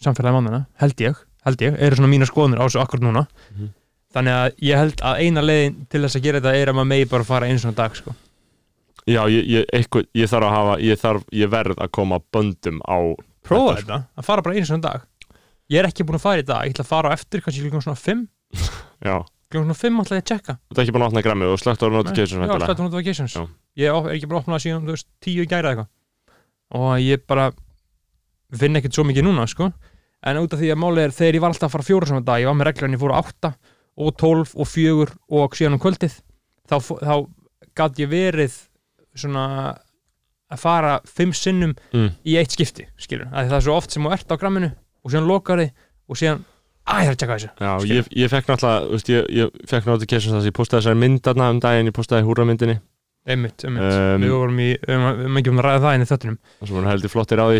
[0.02, 1.16] samfélagi mannina, held ég,
[1.46, 1.76] held ég.
[1.78, 3.26] Eru svona mína skoðunir á þessu akkur núna.
[3.54, 3.68] Mhm.
[4.14, 6.88] þannig að ég held að eina leiðin til þess að gera þetta er að maður
[6.92, 8.14] megi bara fara einu svona dag sko.
[9.08, 12.78] Já, ég, ég, eitthvað, ég þarf að hafa ég, þarf, ég verð að koma böndum
[12.84, 12.98] á
[13.46, 15.06] prófa Þetta, þetta, að fara bara einu svona dag.
[15.68, 17.64] Ég er ekki búin að fara í dag, ég ætla að fara á eftir kannski
[17.64, 18.22] klukkan svona 5,
[19.08, 19.16] já,
[19.52, 20.56] klukkan svona 5 ætla ég að checka.
[20.68, 22.68] Þú ert ekki búin að opna grammið og slögt á notifications Já, væntanlega.
[22.68, 23.36] slett notifications.
[23.36, 23.44] Já.
[23.82, 25.90] Ég er ekki bara að opna það síðan, þú veist, tíu í gæra eitthvað.
[26.78, 27.48] Og ég bara
[28.58, 29.70] finn ekkert svo mikið núna, sko.
[30.28, 32.24] En út af því að málið er, þegar ég var alltaf að fara fjóra saman
[32.26, 33.52] dag, ég var með reglan, ég fór á átta
[33.98, 36.16] og tólf og fjögur og síðan um kvöldið
[36.70, 37.14] þá, þá
[37.78, 38.56] gat ég verið
[39.22, 39.44] svona
[40.48, 42.10] að fara fimm sinnum Mm.
[42.24, 44.70] í eitt skipti, skilur, að það er svo oft sem þú ert á gramminu
[45.04, 45.70] og síðan lokar þið
[46.08, 46.44] og síðan,
[46.88, 47.50] að ég er að tjekka þessu.
[47.60, 51.20] Já, ég, ég fekk náttúrulega, veist, ég, ég fekk notifications að ég postaði þessari mynd
[51.26, 52.78] þarna um daginn, ég postaði húramyndinni.
[53.28, 56.08] Einmitt, einmitt, Um, við vorum í, við vorum ekki um að ræða það inn í
[56.08, 57.58] þöttunum og svo hún heldur flottir á því.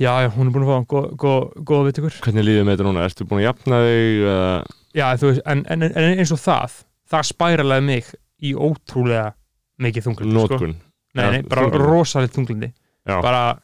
[0.00, 2.86] Já, já, hún er búin að fá góð, góð, góð viðtökur Hvernig líður með þetta
[2.88, 3.04] núna?
[3.04, 4.22] Ertu búin að jafna þig?
[4.24, 4.64] eða-
[4.96, 6.78] Já, þú veist, en, en, en eins og það
[7.12, 8.08] það spæralaði mig
[8.40, 9.34] í ótrúlega
[9.82, 10.66] mikið þunglindi sko.
[10.66, 12.72] Nei, Já, nei, bara rosalegt þunglindi.
[13.06, 13.58] Já, bara,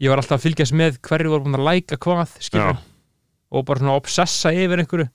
[0.00, 2.76] ég var alltaf að fylgjast með hverju voru búin að læka hvað já,
[3.50, 5.08] og bara svona obsessa yfir einhverju.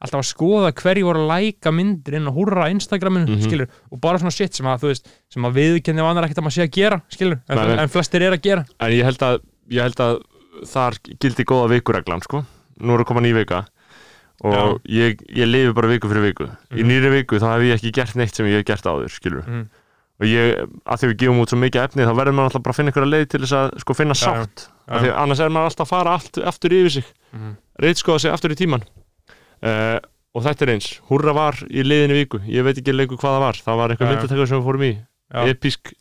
[0.00, 3.42] Alltaf að skoða hverju voru að læka myndir inn á húrra Instagraminu, Mhm.
[3.44, 6.44] skilur og bara svona shit sem að, veist, sem að viðkenni var annar ekkert að
[6.46, 8.64] maður sé að gera, skilur en, Nei, en flestir er að gera.
[8.80, 10.22] En ég held að ég held að
[10.66, 12.44] þar gildi góða vikureglan sko,
[12.80, 13.66] nú er að koma ný vika.
[14.42, 16.46] Og ég, ég lifi bara viku fyrir viku.
[16.72, 16.88] Í Mhm.
[16.88, 19.68] nýri viku þá hef ég ekki gert neitt sem ég hef gert áður, skilur Mhm.
[20.20, 22.74] Og ég, að því við gefum út svo mikið efni þá verður maður alltaf bara
[22.74, 25.70] að finna einhverja leið til þess að sko finna sátt, því að annars er maður
[25.70, 27.52] alltaf að fara allt, aftur yfir sig Mhm.
[27.80, 28.82] reitskoða sig aftur í tíman
[29.62, 29.98] uh,
[30.34, 33.44] og þetta er eins, húrra var í liðinni viku, ég veit ekki leikur hvað það
[33.44, 33.58] var.
[33.66, 34.10] Það var Já, einhver já.
[34.14, 34.90] myndatakar sem við fórum í.
[35.50, 35.92] Episk,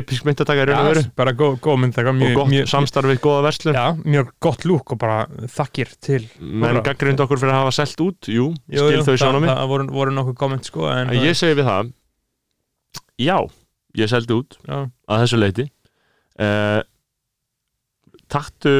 [0.00, 1.04] episk myndatakar í raun og veru.
[1.16, 3.78] bara góð, góð mynd og mjög, gott mjög, samstarfið, góða verslun.
[4.04, 8.20] Mjög gott lúk og bara þakkir til menn gaggrind okkur fyrir að hafa selt út.
[8.28, 9.16] Jú, Jú, skil þau
[11.70, 13.50] það,
[13.98, 15.66] ég seldi út já, að þessu leiti
[16.40, 16.80] uh,
[18.30, 18.72] taktu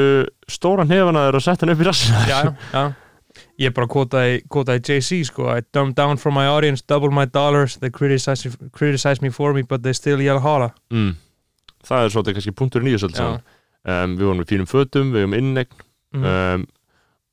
[0.50, 2.40] stóran hefana þér og sett hann upp í rassina já,
[2.74, 2.84] já
[3.62, 7.76] ég bara kótaði, kótaði Jay-Z sko I dumbed down for my audience, double my dollars
[7.78, 8.42] they criticize,
[8.74, 11.12] criticize me for me but they still yell holla mm.
[11.86, 12.56] það er svolítið kannski
[13.14, 13.22] Já.
[13.22, 13.40] saman.
[13.86, 16.24] um, við vorum í fínum fötum, við vorum innegn Mhm.
[16.26, 16.62] um,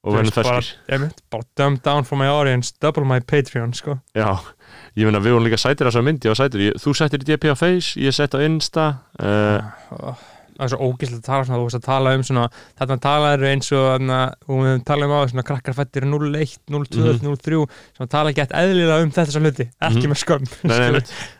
[0.08, 1.10] og verðum ferskir.
[1.32, 4.00] bara dumbed down for my audience double my Patreon sko.
[4.16, 4.32] Já,
[4.96, 7.30] ég meina við vorum líka sætir þessar myndi, ég var sætir, ég, þú sættir í
[7.34, 8.88] DP á Face ég sett á Insta
[9.20, 10.18] uh, oh,
[10.58, 12.46] það er svo ógæslega að tala svona þú veist að tala um svona
[12.80, 14.08] þarna talaður eins og
[14.50, 17.38] og við tala um á svona krakkar fættir 01, 02, Mhm.
[17.38, 17.60] 03
[17.98, 20.10] sem tala gett eðlilega um þetta sem hluti ekki Mhm.
[20.10, 20.48] með skömm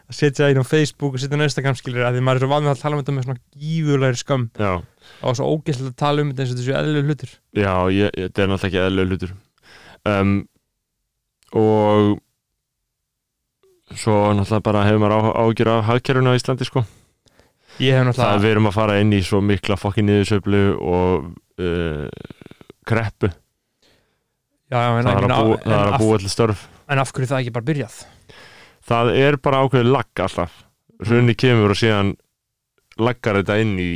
[0.08, 2.46] að setja inn á Facebook og setja inn á Instagram skilur að því maður er
[2.46, 4.46] svo vanið að tala um þetta með svona gífurlegri skömm.
[4.56, 4.72] Já,
[5.22, 8.44] og svo ógæslega að tala um þetta eins og þessu eðlilega hlutur já ég, þetta
[8.44, 9.36] er náttúrulega ekki eðlög hlutur.
[10.08, 10.38] Um,
[11.58, 12.20] og
[13.96, 16.84] svo náttúrulega bara hefur maður ágjur af hagkerfuna á Íslandi sko.
[17.78, 21.28] Ég hef það náttúrulega við erum að fara inn í svo mikla fokkin niðursöflu og
[21.62, 22.06] uh,
[22.88, 23.32] kreppu.
[24.68, 26.68] Já, já, en, það er að, að af, búa til störf.
[26.92, 28.00] en af hverju það ekki bara byrjað?
[28.88, 30.64] Það er bara ákveðið lagg alltaf.
[31.08, 32.16] Hrunni kemur og síðan
[33.00, 33.92] laggar þetta inn í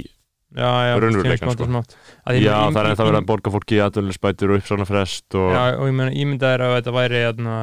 [1.71, 2.09] smátt sko.
[2.27, 4.51] Að ég já meina, það er ég- ennþá verið ég- að borga fólki í aðvöldspætur
[4.51, 7.55] og uppsána frest og Já, og ég meina, ímyndað er að þetta væri atna,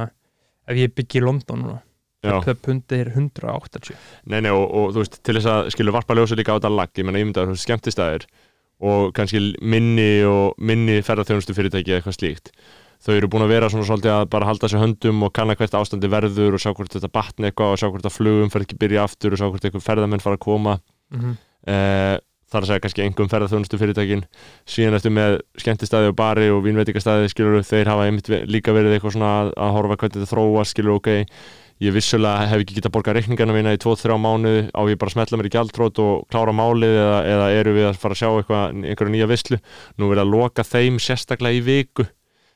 [0.68, 1.80] ef ég byggi í London núna
[2.24, 3.94] það pundi er 180
[4.26, 6.74] Nei, nei, og, og þú veist, til þess að skilu varpa ljósa líka á þetta
[6.74, 8.26] lag, ég menna ímyndaður þú veist, skemmtistæðir
[8.88, 12.52] og kannski minni og minni ferðarþjónustu fyrirtæki eða eitthvað slíkt
[13.02, 15.76] þau eru búin að vera svona svolítið að bara halda sér höndum og kanna hvert
[15.78, 18.78] ástandi verður og sjá hvort þetta batni eitthvað og sjá hvort að flugum fer ekki
[18.78, 20.78] byrja aftur og sjá hvort eitthvað ferðamenn fara að koma
[21.14, 21.36] mm -hmm.
[21.70, 22.16] eh,
[22.48, 24.24] þar að segja kannski engum ferðarþjónustu fyrirtækin
[24.68, 29.16] síðan eftir með skemmtistæði og bari og vínveitingastæði skilur þeir hafa einmitt líka verið eitthvað
[29.18, 31.10] svona að, að horfa hvernig þetta þróa skilur ok,
[31.84, 34.62] ég vissulega hef ekki getað borgað reikningana mína í 2-3 mánuði.
[34.74, 38.00] Á ég bara smetla mér í gjaldrót og klára málið eða, eða eru við að
[38.02, 39.60] fara að sjá eitthvað, einhverja nýja vislu
[40.00, 42.08] nú er að loka þeim sérstaklega í viku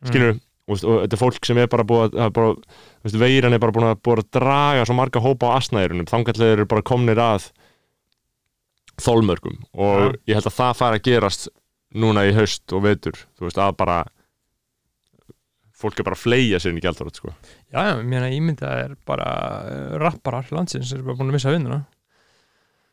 [0.08, 3.56] skilur og, og þetta er fólk sem er bara búið að, bara, þú veist, veiran
[3.56, 6.86] er bara búin að, búin að draga svo marga hópa á asnæðurunum þangarlega eru bara
[6.86, 7.50] komnir að
[9.00, 11.48] þólmörgum og ég held að það fara að gerast
[11.92, 14.02] núna í haust og vetur þú veist að bara
[15.82, 17.32] fólk er bara að fleia sér í gjaldrót sko.
[17.72, 19.28] Já, já, ég meina ímyndað er bara
[19.66, 21.80] uh, rapparar landsins sem er bara búin að missa vinnuna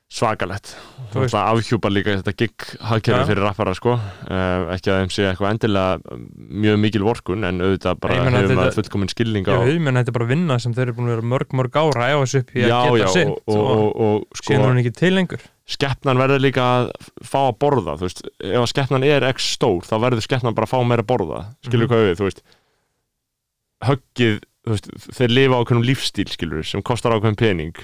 [0.10, 0.72] svakalett
[1.14, 3.28] afhjúpa líka þetta gig hagkerfi Já.
[3.30, 3.92] fyrir rappara sko.
[3.94, 6.18] uh, ekki að þeim sé eitthvað endilega
[6.66, 10.02] mjög mikil vorkun en auðvitað bara hefur þetta- maður fullkomin skilning Já, á ég meina
[10.02, 12.26] þetta er bara vinna sem þeir eru búin að vera mörg, mörg ára að efa
[12.34, 14.82] sig upp í að já, geta sinn og, og, og, og síðan er sko, hún
[14.82, 15.46] ekki til lengur.
[15.70, 16.90] skeppnan verður líka að
[17.30, 20.66] fá að borða þú veist, ef að skeppnan er x stór þá verður skeppnan bara
[20.66, 21.44] að fá meira að borða.
[21.66, 21.94] Skilur Mhm.
[21.94, 22.42] hvað við, þú veist.
[23.86, 27.76] Höggið, þú veist, þeir lifa á ákveðnum lífstíl skilur, sem kostar ákveðum pening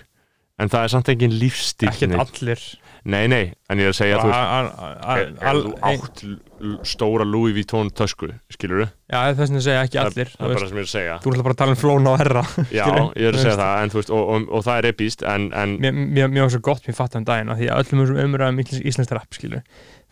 [0.61, 2.21] en það er samt engin lífstíl ekki neitt.
[2.39, 2.61] allir.
[3.05, 6.21] Nei, nei, en ég er að segja, þú al- þú átt
[6.89, 10.55] stóra Louis Vuitton tösku, skilur við Já, þess að segja ekki allir það þú er
[10.55, 11.17] bara sem ég er að segja.
[11.21, 12.43] Þú ætla bara að tala um flóna og herra
[12.79, 15.25] já, ég er að þú segja það, en þú og, og, og það er epíst,
[15.29, 18.21] en, en Mér, var svo gott, mér fatt um daginn að því að öllum þessum
[18.25, 19.61] umræðum íslensk, íslenskt rap skilur,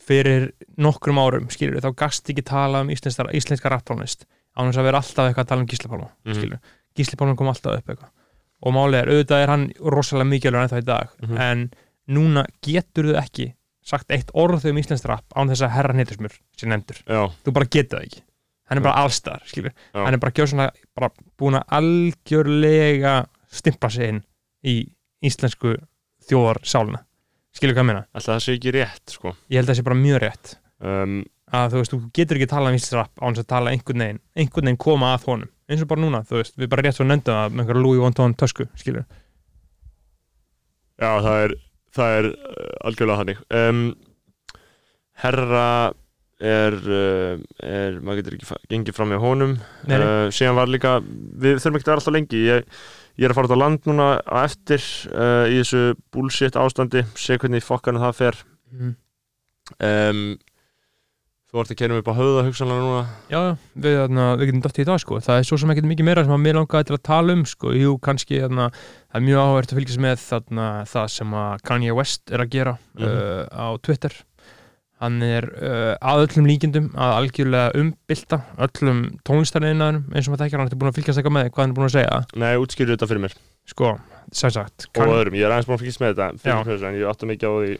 [0.03, 0.41] fyrir
[0.77, 5.01] nokkrum árum skilur, þá gast ekki tala um íslenska, íslenska rapptónlist án þess að vera
[5.01, 5.69] alltaf eitthvað að tala um
[6.93, 7.17] Gísli
[8.63, 11.37] Og málið er, auðvitað er hann rosalega mikilvægur ennþá í dag, Mhm.
[11.37, 11.71] en
[12.07, 13.53] núna getur þau ekki
[13.83, 17.51] sagt eitt orð um íslenskt rap án þess að herra neytismur sem nefndur, já, þú
[17.53, 18.21] bara getur það ekki.
[18.69, 19.41] Hann er bara allstar,
[19.93, 24.21] hann er bara, gjössanlega, bara búin að algjörlega stimpla sig inn
[24.65, 24.75] í
[25.23, 25.75] íslensku
[26.29, 27.03] þjóðar sálina
[27.53, 29.33] skilur hvað ég meina, alltaf það sé ekki rétt sko.
[29.51, 30.53] Ég held að það sé bara mjög rétt.
[30.83, 31.17] Um,
[31.53, 34.21] að þú veist, þú getur ekki talað um íslensrapp án þess að tala einhvern veginn,
[34.41, 37.07] einhvern veginn koma að honum eins og bara núna, þú veist, við bara rétt svo
[37.07, 39.05] það með einhverja Louis Vuitton tösku, skilur
[41.01, 41.55] Já, það er,
[41.95, 43.83] það er uh, algjörlega hannig um,
[45.23, 45.93] Herra
[46.43, 49.53] er, uh, er maður getur ekki gengið fram með honum.
[49.87, 52.41] Uh, síðan var líka, við þurfum ekki að vera alltaf lengi.
[52.49, 52.79] Ég,
[53.19, 54.83] ég er að fara út á land núna á eftir
[55.13, 55.83] uh, í þessu
[56.13, 57.05] bullshit ástandi.
[57.19, 58.41] Sé hvernig fokkarnu það fer.
[58.73, 58.95] Mhm.
[59.85, 60.25] um,
[61.53, 63.01] Þú ert að mig upp á höfða hugsanlega núna.
[63.29, 63.39] Já,
[63.77, 65.17] við, þarna, við getum dótt í það sko.
[65.21, 67.43] Það er svo sem ekkert mikið meira sem að mér langaði til að tala um
[67.45, 71.61] sko, jú, kannski þarna, það er mjög áhverð að fylgjast með þarna, það sem að
[71.69, 73.05] Kanye West er að gera Mhm.
[73.05, 74.17] uh, á Twitter.
[75.03, 80.57] Hann er uh, að öllum líkindum að algjörlega umbylta öllum tónlistarinaðinum eins og maður þekkir
[80.61, 82.19] hann ertu búin að fylgjast eitthvað með hvað hann er búin að segja?
[82.39, 83.35] Nei, útskýrðu þetta fyrir mér.
[83.69, 83.89] Sko,
[84.31, 87.09] sem sagt og öðrum, ég er aðeins búin að fylgjast með þetta fyrir en ég
[87.13, 87.73] átta mikið á því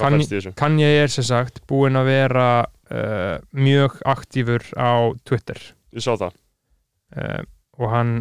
[0.00, 2.46] Kann- Kanye er sem sagt búin að vera
[2.90, 5.58] uh, mjög aktífur á Twitter.
[5.94, 6.36] Ég sá það,
[7.16, 7.42] uh,
[7.80, 8.14] og hann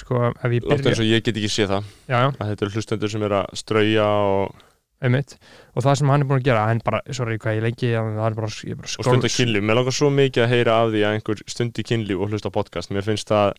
[0.00, 1.90] sko, ef ég byrja ég get ekki séð það.
[2.10, 4.56] Já, já, að þetta eru hlustendur sem er að strauja og,
[5.04, 5.36] einmitt.
[5.76, 8.40] Og það sem hann er búin að gera, hann bara, sorry hvað ég lengi það
[8.40, 9.62] bara, ég bara og stunda kynlíf.
[9.68, 12.90] Mér langar svo mikið að heyra af því að einhver stundi kynlíf og hlusta podcast.
[12.94, 13.54] Mér finnst það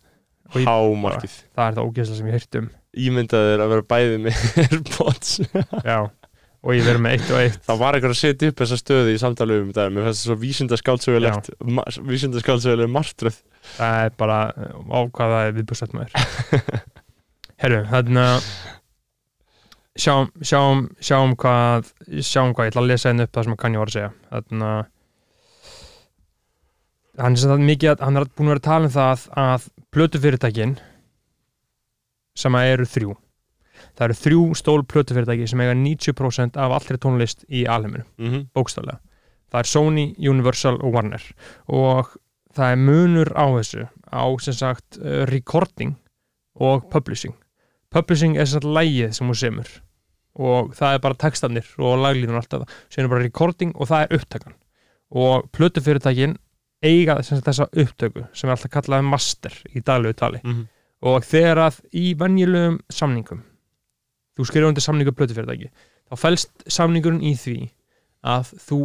[0.59, 1.38] ég- hámarkið.
[1.55, 2.69] það er það ógeðslega sem ég hýrt um.
[3.05, 5.32] Ímyndaðir að vera bæði með Airpods.
[5.86, 5.97] Já,
[6.66, 7.57] og ég verið með eitt og eitt.
[7.68, 10.30] Það var eitthvað að setja upp þessa stöðu í samtali um þetta Mér finnst það
[10.32, 11.49] svo vísindaskáldsögulegt
[12.09, 13.38] Vísindaskáldsöguleg martröð.
[13.76, 16.89] Það er bara uh, á hvað það er viðbúrsett maður.
[17.61, 18.26] Herru, þarna
[19.95, 21.93] sjáum, sjáum, sjáum hvað
[22.26, 24.11] sjáum hvað, ég ætla að lesa henni upp það sem að Kanye var að segja.
[24.34, 24.72] Þarna
[27.22, 29.28] hann er sem það mikið að hann er búin að vera að tala um það
[29.45, 30.76] að plötufyrirtækin
[32.36, 33.13] sem að eru þrjú
[33.96, 38.46] það eru þrjú stól plötufyrirtæki sem eiga 90% af allri tónlist í alheiminu mm -hmm.
[38.54, 39.00] bókstaflega.
[39.52, 41.24] Það er Sony, Universal og Warner
[41.68, 42.18] og
[42.56, 45.96] það er munur á þessu á sem sagt uh, recording
[46.56, 47.34] og publishing.
[47.91, 49.68] Publishing er sem sagt lægið sem hún semur
[50.36, 52.70] og það er bara textanir og laglínur og allt það.
[52.89, 54.54] Síðan er bara recording og það er upptakan
[55.12, 56.36] og plötufyrirtækin
[56.84, 60.68] eiga sem þessa upptöku sem er alltaf kallað master í daglegu tali Mhm.
[61.02, 63.43] og þegar að í venjulegum samningum
[64.36, 65.72] þú skrifur undir samningu plötufyrirtæki.
[66.12, 67.58] Þá fælst samningurinn í því
[68.26, 68.80] að þú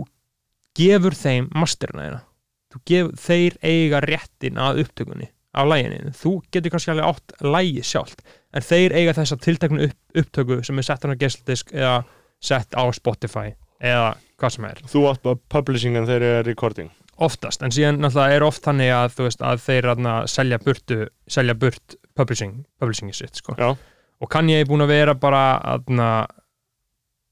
[0.79, 2.23] gefur þeim masterina
[2.71, 7.83] þú gef, þeir eiga réttin að upptökunni á læginni þú getur kannski alveg átt lægi
[7.87, 8.23] sjálft
[8.55, 11.97] en þeir eiga þessa tilteknu upp, upptöku sem er sett á gæstladisk eða
[12.41, 14.83] sett á Spotify eða hvað sem er.
[14.89, 16.91] Þú átt bara publishing en þeir eru recording.
[17.21, 21.57] Oftast, en síðan náttúrulega er oft þannig að, veist, að þeir aðna, selja burtu selja
[21.59, 23.57] burt publishing publishing sitt, sko.
[23.61, 23.75] Já.
[24.21, 25.45] Og kann ég búin að vera bara
[25.75, 26.09] aðna,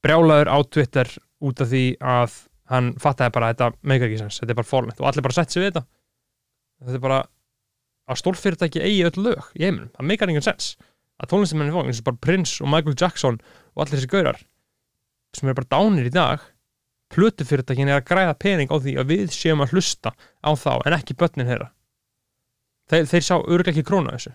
[0.04, 1.10] brjálaður á Twitter
[1.44, 2.36] út af því að
[2.72, 5.36] hann fattaði bara að þetta meikar ekki sens, þetta er bara fórlegt og allir bara
[5.36, 5.84] sett sig við þetta.
[6.78, 7.22] Þetta er bara
[8.08, 10.76] að stórfyrirtæki eigi öll lög í heiminum, það meikar enginn sens
[11.18, 13.40] að tónlistamennin fók, eins og bara Prince og Michael Jackson
[13.74, 14.38] og allir þessi gaurar
[15.36, 16.44] sem eru bara dánir í dag
[17.12, 20.96] plötufyrirtækin er að græða pening á því að við séum að hlusta á þá en
[20.96, 21.70] ekki börnin þeirra.
[22.88, 24.34] Þeir, þeir sá örglega ekki krónu á þessu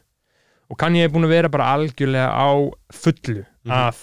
[0.69, 2.49] og kann ég búin að vera bara algjörlega á
[2.93, 3.71] fullu Mhm.
[3.71, 4.01] að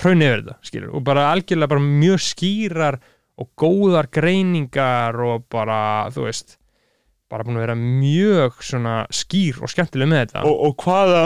[0.00, 2.98] hraun yfir þetta skilur og bara algjörlega bara mjög skýrar
[3.40, 6.56] og góðar greiningar og bara þú veist
[7.30, 10.44] bara búin að vera mjög svona skýr og skemmtileg með þetta.
[10.44, 11.24] Og, og hvaða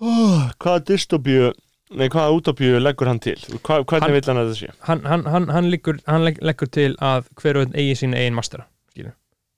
[0.00, 1.52] oh, hvaða dystopíu
[1.94, 3.38] nei, hvaða útopíu leggur hann til?
[3.64, 4.72] Hva, hvernig vill hann að þetta sé?
[4.88, 8.20] Hann, hann, hann, hann, liggur, hann legg- leggur til að hver og einn eigi sína
[8.20, 9.14] eigin mastera skilur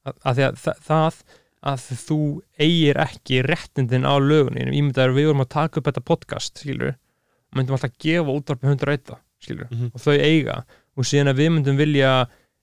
[0.06, 1.20] að, að að það, það
[1.66, 2.18] að þú
[2.62, 7.58] eigir ekki réttindin á lögunni ímyndaður við vorum að taka upp þetta podcast skilur og
[7.58, 9.90] myndum alltaf að gefa útvarpi 101 skilur Mhm.
[9.94, 10.64] og þau eiga
[10.96, 12.12] og síðan að við myndum vilja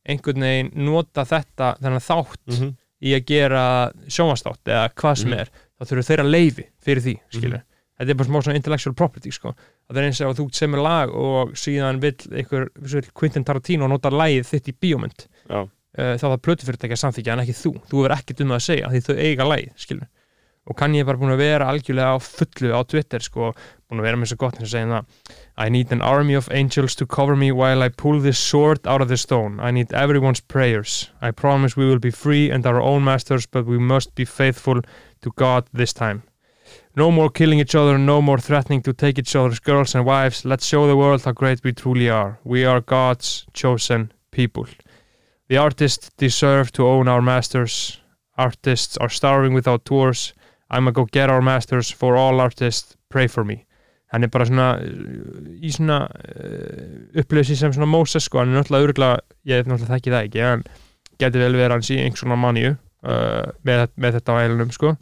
[0.08, 2.74] einhvern veginn nota þetta þennan þátt mm -hmm.
[3.04, 5.40] í að gera sjónvastátt eða hvað sem Mhm.
[5.40, 5.50] er
[5.80, 7.62] þá þurfum þeirra leifi fyrir því skilur
[8.00, 9.50] þetta er bara smá svona intellectual property sko.
[9.90, 12.18] að það er eins og þú semur lag og síðan vill
[13.14, 15.70] Quentin Tarantino nota lagið þitt í bíómynd Já.
[15.98, 18.68] Uh, þá var plötufyrirtæki að samþykja en ekki þú þú verður ekkert um það að
[18.68, 20.12] segja því þau eiga lagið skilur
[20.64, 23.52] og kann ég bara búin að vera algjörlega á fullu á Twitter sko,
[23.90, 26.48] búin að vera með svo gott eins og segja það I need an army of
[26.52, 29.60] angels to cover me while I pull this sword out of the stone.
[29.60, 31.12] I need everyone's prayers.
[31.22, 34.82] I promise we will be free and our own masters, but we must be faithful
[35.22, 36.24] to God this time.
[36.96, 40.46] No more killing each other, no more threatening to take each other's girls and wives.
[40.46, 42.40] Let's show the world how great we truly are.
[42.44, 44.66] We are God's chosen people.
[45.50, 48.02] The artists deserve to own our masters.
[48.38, 50.34] Artists are starving without tours.
[50.70, 52.96] I'm gonna go get our masters for all artists.
[53.10, 53.66] Pray for me.
[54.14, 54.68] hann er bara svona
[55.58, 60.14] í svona uh, upplösi sem svona Moses sko, hann er náttúrulega örgulega, ég náttúrulega þekki
[60.14, 60.66] það ekki en
[61.24, 64.94] geti vel verið hans í einhvers svona manju uh, með, með þetta á ælunum sko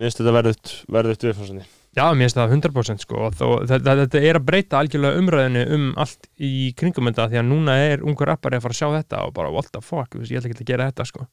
[0.00, 1.66] Mér finnst þetta verðut, verðut viðfársandi
[1.96, 5.62] Já, mér finnst það 100% sko og þó, þetta, þetta er að breyta algjörlega umræðinu
[5.74, 8.88] um allt í kringum þetta því að núna er ungur rappari að fara að sjá
[9.00, 11.26] þetta og bara what the fuck, ég ætla ekki að gera þetta sko.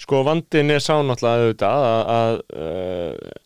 [0.00, 3.38] Sko vandin er sá náttúrulega auðvitað að, að uh,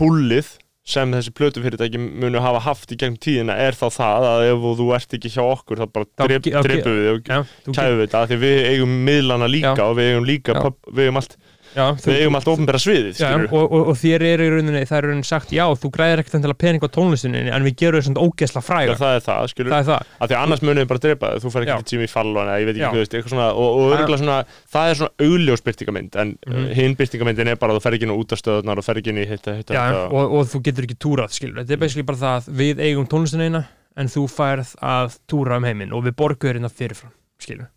[0.00, 0.54] púlið
[0.90, 4.86] sem þessi plötufyrirtæki munu hafa haft í gegnum tíðina er þá það að ef þú
[4.96, 8.58] ert ekki hjá okkur þá bara ge- drepum við og kæfum við þetta því við
[8.72, 9.84] eigum miðlana líka Já.
[9.86, 11.36] og við eigum líka pub, við eigum allt,
[11.76, 15.10] við eigum allt ofnbæra sviðið og, og, og þér er í rauninni, það er í
[15.10, 18.24] rauninni sagt já, þú græðir ekkert endilega pening á tónlistinni en við gerum þess svona
[18.26, 20.80] ógeðsla Já, fræga það er það, skilur það er það, af því að annars munum
[20.82, 21.84] við bara drepa þig, þú fer ekki Já.
[21.86, 24.38] til Jimmy Fallon eða ég veit ekki hvað eitthvað svona og, og örgulega svona,
[24.74, 26.72] það er svona augljós byrtingamynd en mm Mhm.
[26.76, 29.20] hinn byrtingamyndin er bara að þú fer ekki inn á útastöðunar og fer ekki inn
[29.22, 30.06] í hitta, hitta, já, hitta.
[30.10, 33.06] og, og þú getur ekki túrað skilur, þetta er basically bara það að við eigum
[33.10, 33.62] tónlistinni eina
[34.00, 37.68] en þú færð að túra um heiminn og við borgum þér hérna fyrirfram skilur,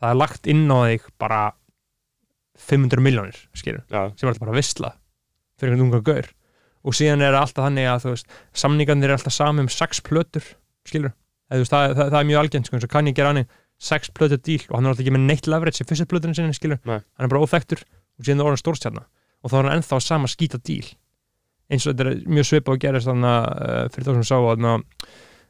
[0.00, 1.40] það er lagt inn á þig bara
[2.58, 4.92] 500 miljónir skilur já, sem er alltaf bara visla
[5.58, 6.28] fyrir einhvern unga gaur.
[6.86, 10.44] Og síðan er alltaf þannig að þú veist, samningarnir er alltaf sami um sex plötur
[10.86, 11.14] skilur,
[11.50, 13.48] þú veist, það, það, það er mjög algengt sko, kann ég gera hann
[13.78, 16.56] sex plötur díl og hann er alltaf ekki með neitt leverage í fyrstu plötunum sinni
[16.56, 16.98] skilur, Nei.
[16.98, 19.04] hann er bara óþektur og síðan er orðin stórstjarna
[19.42, 20.86] og þá er hann ennþá sama skýta díl
[21.68, 24.64] eins og þetta er mjög svipað og gerist þannig uh, fyrir þá sem sá að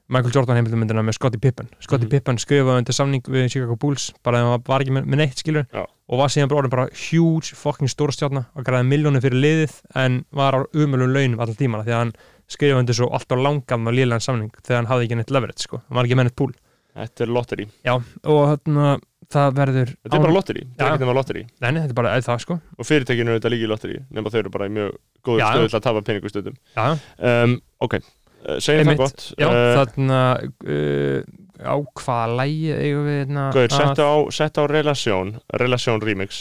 [0.08, 1.68] Michael Jordan heimildumyndina með Scottie Pippen.
[1.84, 2.10] Scottie Mhm.
[2.14, 5.42] Pippen skrifaði undir samning við Chicago Bulls bara þegar hann var ekki með, með neitt
[5.42, 5.84] skilur Já.
[6.08, 10.54] og var síðan bara bara huge fucking stórstjarna og græði miljónir fyrir liðið en var
[10.56, 12.12] á umölum launum allan tímana því að hann
[12.48, 15.82] skrifaði undir svo alltaf langan og liðlegan samning þegar hann hafði ekki neitt leverage sko,
[15.88, 16.54] hann var ekki með neitt púl
[16.98, 17.68] þetta er lotteri.
[17.86, 17.94] Já,
[18.24, 18.98] og þarna
[19.28, 21.42] það verður þetta er bara lotteri, þetta er ekki nema lotteri.
[21.60, 22.56] Nei, þetta er bara það sko.
[22.78, 24.94] Og fyrirtækinu er þetta líka í lotteri nema þau eru bara í mjög
[25.26, 26.02] góður stöðu til að tapa
[26.78, 26.86] Já,
[27.44, 27.98] um, ok,
[28.64, 29.24] segjum það gott.
[29.38, 31.18] Já uh, þarna uh,
[31.58, 35.32] á hvaða lægi eigum við hérna Gauður, að- settu á, settu á Relasjón
[35.62, 36.38] Relasjón remix.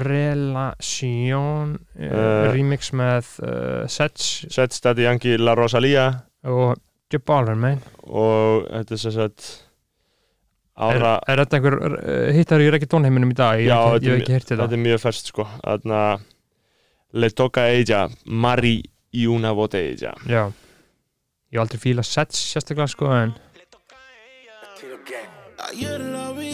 [0.00, 3.32] Relation uh, remix með
[3.90, 4.28] Sets.
[4.52, 6.06] Sett Stadi Yankee La Rosalia
[6.46, 6.76] og
[7.10, 7.80] Joe Baller man.
[8.06, 9.48] Og þetta er sagt
[10.80, 11.76] er, ára er þetta einhver
[12.36, 13.58] hittar í reggaetonheiminum í dag?
[13.60, 15.48] Ég, Já, ekki- ég þetta er ekki þetta þetta er mjög færst sko.
[15.64, 16.02] Þarna
[17.20, 18.76] Le toca ella Mari
[19.10, 20.12] y una botella.
[20.30, 20.44] Já
[21.50, 23.32] Ég hef aldrei fíla Sets sérstaklega sko en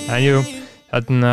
[0.07, 0.38] En jú,
[0.90, 1.32] þarna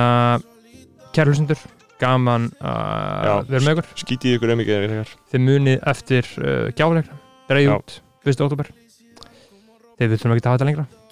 [1.16, 1.62] kæru hlustendur,
[2.02, 3.90] gaman að vera með ykkur.
[4.04, 7.18] Skítið ykkur um þegar þið munið eftir uh, gjáleikra
[7.50, 7.96] dreigð út,
[8.26, 8.44] 1.
[8.46, 8.72] oktober
[10.00, 11.03] þið viltum ekki hafa þetta lengra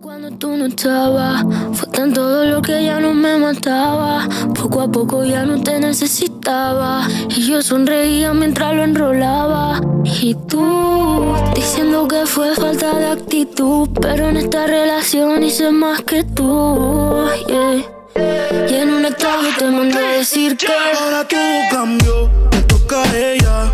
[0.00, 1.44] Cuando tú no estabas,
[1.74, 4.26] fue tanto dolor que ya no me mataba.
[4.54, 7.06] Poco a poco ya no te necesitaba.
[7.28, 9.78] Y yo sonreía mientras lo enrolaba.
[10.02, 13.90] Y tú, diciendo que fue falta de actitud.
[14.00, 17.26] Pero en esta relación hice más que tú.
[17.46, 20.68] Y en un estado te mandé decir que.
[20.68, 23.72] Ahora todo cambió, me toca a.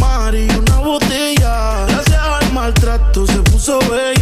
[0.00, 1.84] Mari, una botella.
[1.88, 4.17] Gracias al maltrato se puso bella.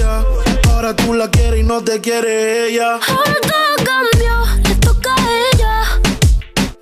[0.86, 3.00] Ahora tú la quieres y no te quiere ella.
[3.08, 5.82] Ahora todo cambió, le toca a ella.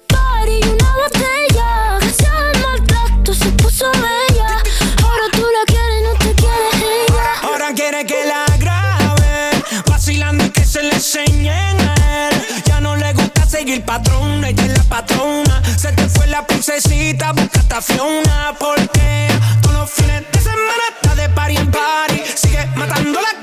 [0.09, 1.99] Party y una botella.
[2.01, 4.63] Gracias al maltrato se puso bella.
[5.03, 6.69] Ahora tú la quieres y no te quiere
[7.07, 7.25] ella.
[7.45, 9.51] Ahora quiere que la grabe,
[9.87, 12.63] vacilando y que se le enseñen a él.
[12.67, 15.63] Ya no le gusta seguir patrón, ella es la patrona.
[15.79, 18.55] Se te fue la princesita, busca a Fiona.
[18.59, 19.29] Porque
[19.63, 22.23] todos los fines de semana está de party en party.
[22.35, 23.34] Sigue matando con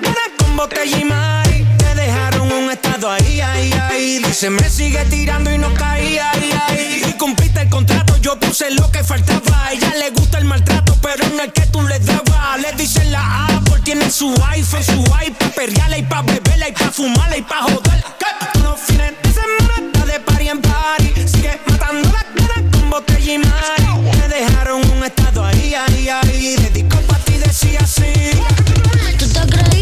[0.61, 1.65] botella y mari.
[1.77, 4.19] Te dejaron un estado ahí, ahí, ahí.
[4.19, 7.03] Dice, me sigue tirando y no caía, ahí, ahí.
[7.09, 9.65] Y cumpliste el contrato, yo puse lo que faltaba.
[9.65, 12.61] A ella le gusta el maltrato, pero no el que tú le dabas.
[12.61, 16.91] Le dicen la Apple, tiene su iPhone, su iPad, perreala y pa' beberla y pa'
[16.91, 18.03] fumarla y pa' joder.
[18.19, 21.27] Que todos los fines de está de party en party.
[21.27, 24.11] Sigue matando las ganas con botella y mari.
[24.11, 26.55] Te dejaron un estado ahí, ahí, ahí.
[26.57, 28.31] Dedicó pa' ti, decía así.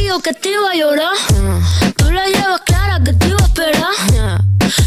[0.10, 1.16] Tú que te iba a llorar.
[1.96, 4.42] Tú la llevas clara que te iba a esperar.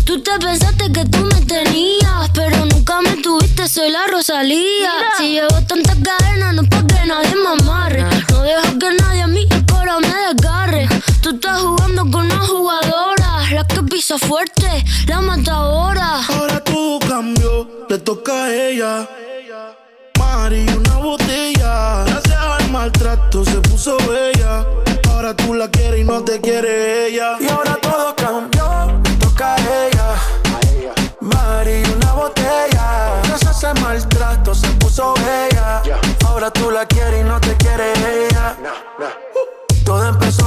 [0.05, 4.91] Tú te pensaste que tú me tenías, pero nunca me tuviste, soy la Rosalía.
[5.17, 8.05] Si llevo tantas cadenas, no es pa' que nadie me amarre.
[8.33, 10.89] No dejo que nadie a mí el coro me desgarre.
[11.23, 16.21] Tú estás jugando con una jugadora, la que pisa fuerte, la matadora.
[16.31, 19.09] Ahora todo cambió, le toca a ella.
[20.19, 22.05] Mari, una botella.
[22.07, 24.52] Gracias al maltrato se puso bella.
[25.37, 27.37] Tú la quieres y no te quiere ella.
[27.41, 30.15] Y ahora todo cambió, toca a ella.
[31.21, 33.23] Mari, una botella.
[33.25, 35.83] Gracias al maltrato se puso bella.
[36.27, 38.02] Ahora tú la quieres y no te quiere ella.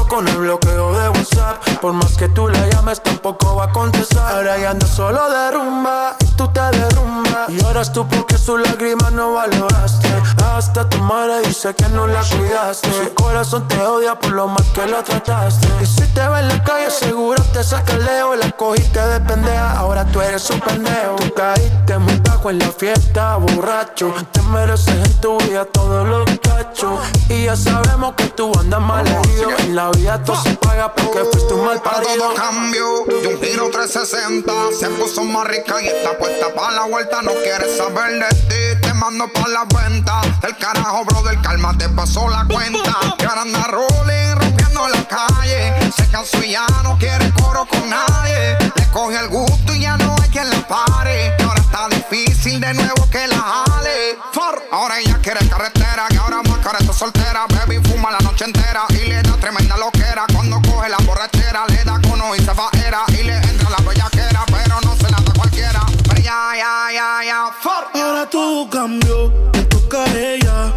[0.09, 1.79] Con el bloqueo de WhatsApp.
[1.81, 4.35] Por más que tú la llames, tampoco va a contestar.
[4.35, 7.49] Ahora ya anda solo de rumba y tú te derrumbas.
[7.49, 10.07] Y ahora tú porque sus lágrimas no valoraste.
[10.43, 12.89] Hasta tu madre dice que no la cuidaste.
[12.91, 15.67] Su corazón te odia por lo mal que lo trataste.
[15.81, 18.35] Y si te ve en la calle, seguro te saca el leo.
[18.35, 21.15] La cogiste de pendeja, ahora tú eres un pendejo.
[21.17, 24.13] Tú caíste muy bajo en la fiesta, borracho.
[24.31, 26.99] Te mereces en tu vida todos los cachos.
[27.29, 29.49] Y ya sabemos que tú andas mal herido.
[29.59, 32.15] En la vida todo se paga porque fuiste un mal Pero parido.
[32.27, 36.85] todo cambió de un giro 360 Se puso más rica y está puesta para la
[36.85, 37.21] vuelta.
[37.21, 38.29] No quieres saber de
[38.75, 42.97] ti, te mando pa' la venta Del carajo, brother, calma, te pasó la cuenta.
[43.27, 45.91] Ahora anda rolling, rompiendo la calle.
[45.91, 48.57] Se cansó y ya no quiere coro con nadie.
[48.76, 51.36] Le coge el gusto y ya no hay quien la pare.
[51.43, 54.17] Ahora está difícil de nuevo que la jale.
[54.32, 57.45] For, Ahora ella quiere carretera Que ahora más cara está soltera.
[57.47, 60.26] Baby fuma la noche entera Y le da tremenda loquera.
[60.34, 63.03] Cuando coge la borrachera Le da cono y se va era.
[63.09, 65.82] Y le entra la bellaquera Pero no se la da cualquiera.
[66.07, 67.86] Pero ya, ya, ya, ya For.
[67.93, 70.73] Ahora todo cambió, te toca ella.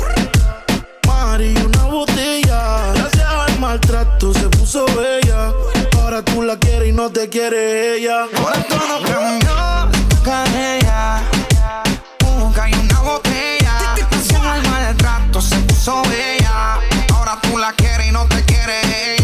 [3.78, 5.52] maltrato se puso bella.
[6.00, 8.26] Ahora tú la quieres y no te quiere ella.
[8.36, 11.22] Ahora todo no cambió, toca de ella.
[12.20, 13.94] Busca y una botella.
[14.10, 16.80] Pasó el maltrato, se puso bella.
[17.14, 19.17] Ahora tú la quieres y no te quiere ella.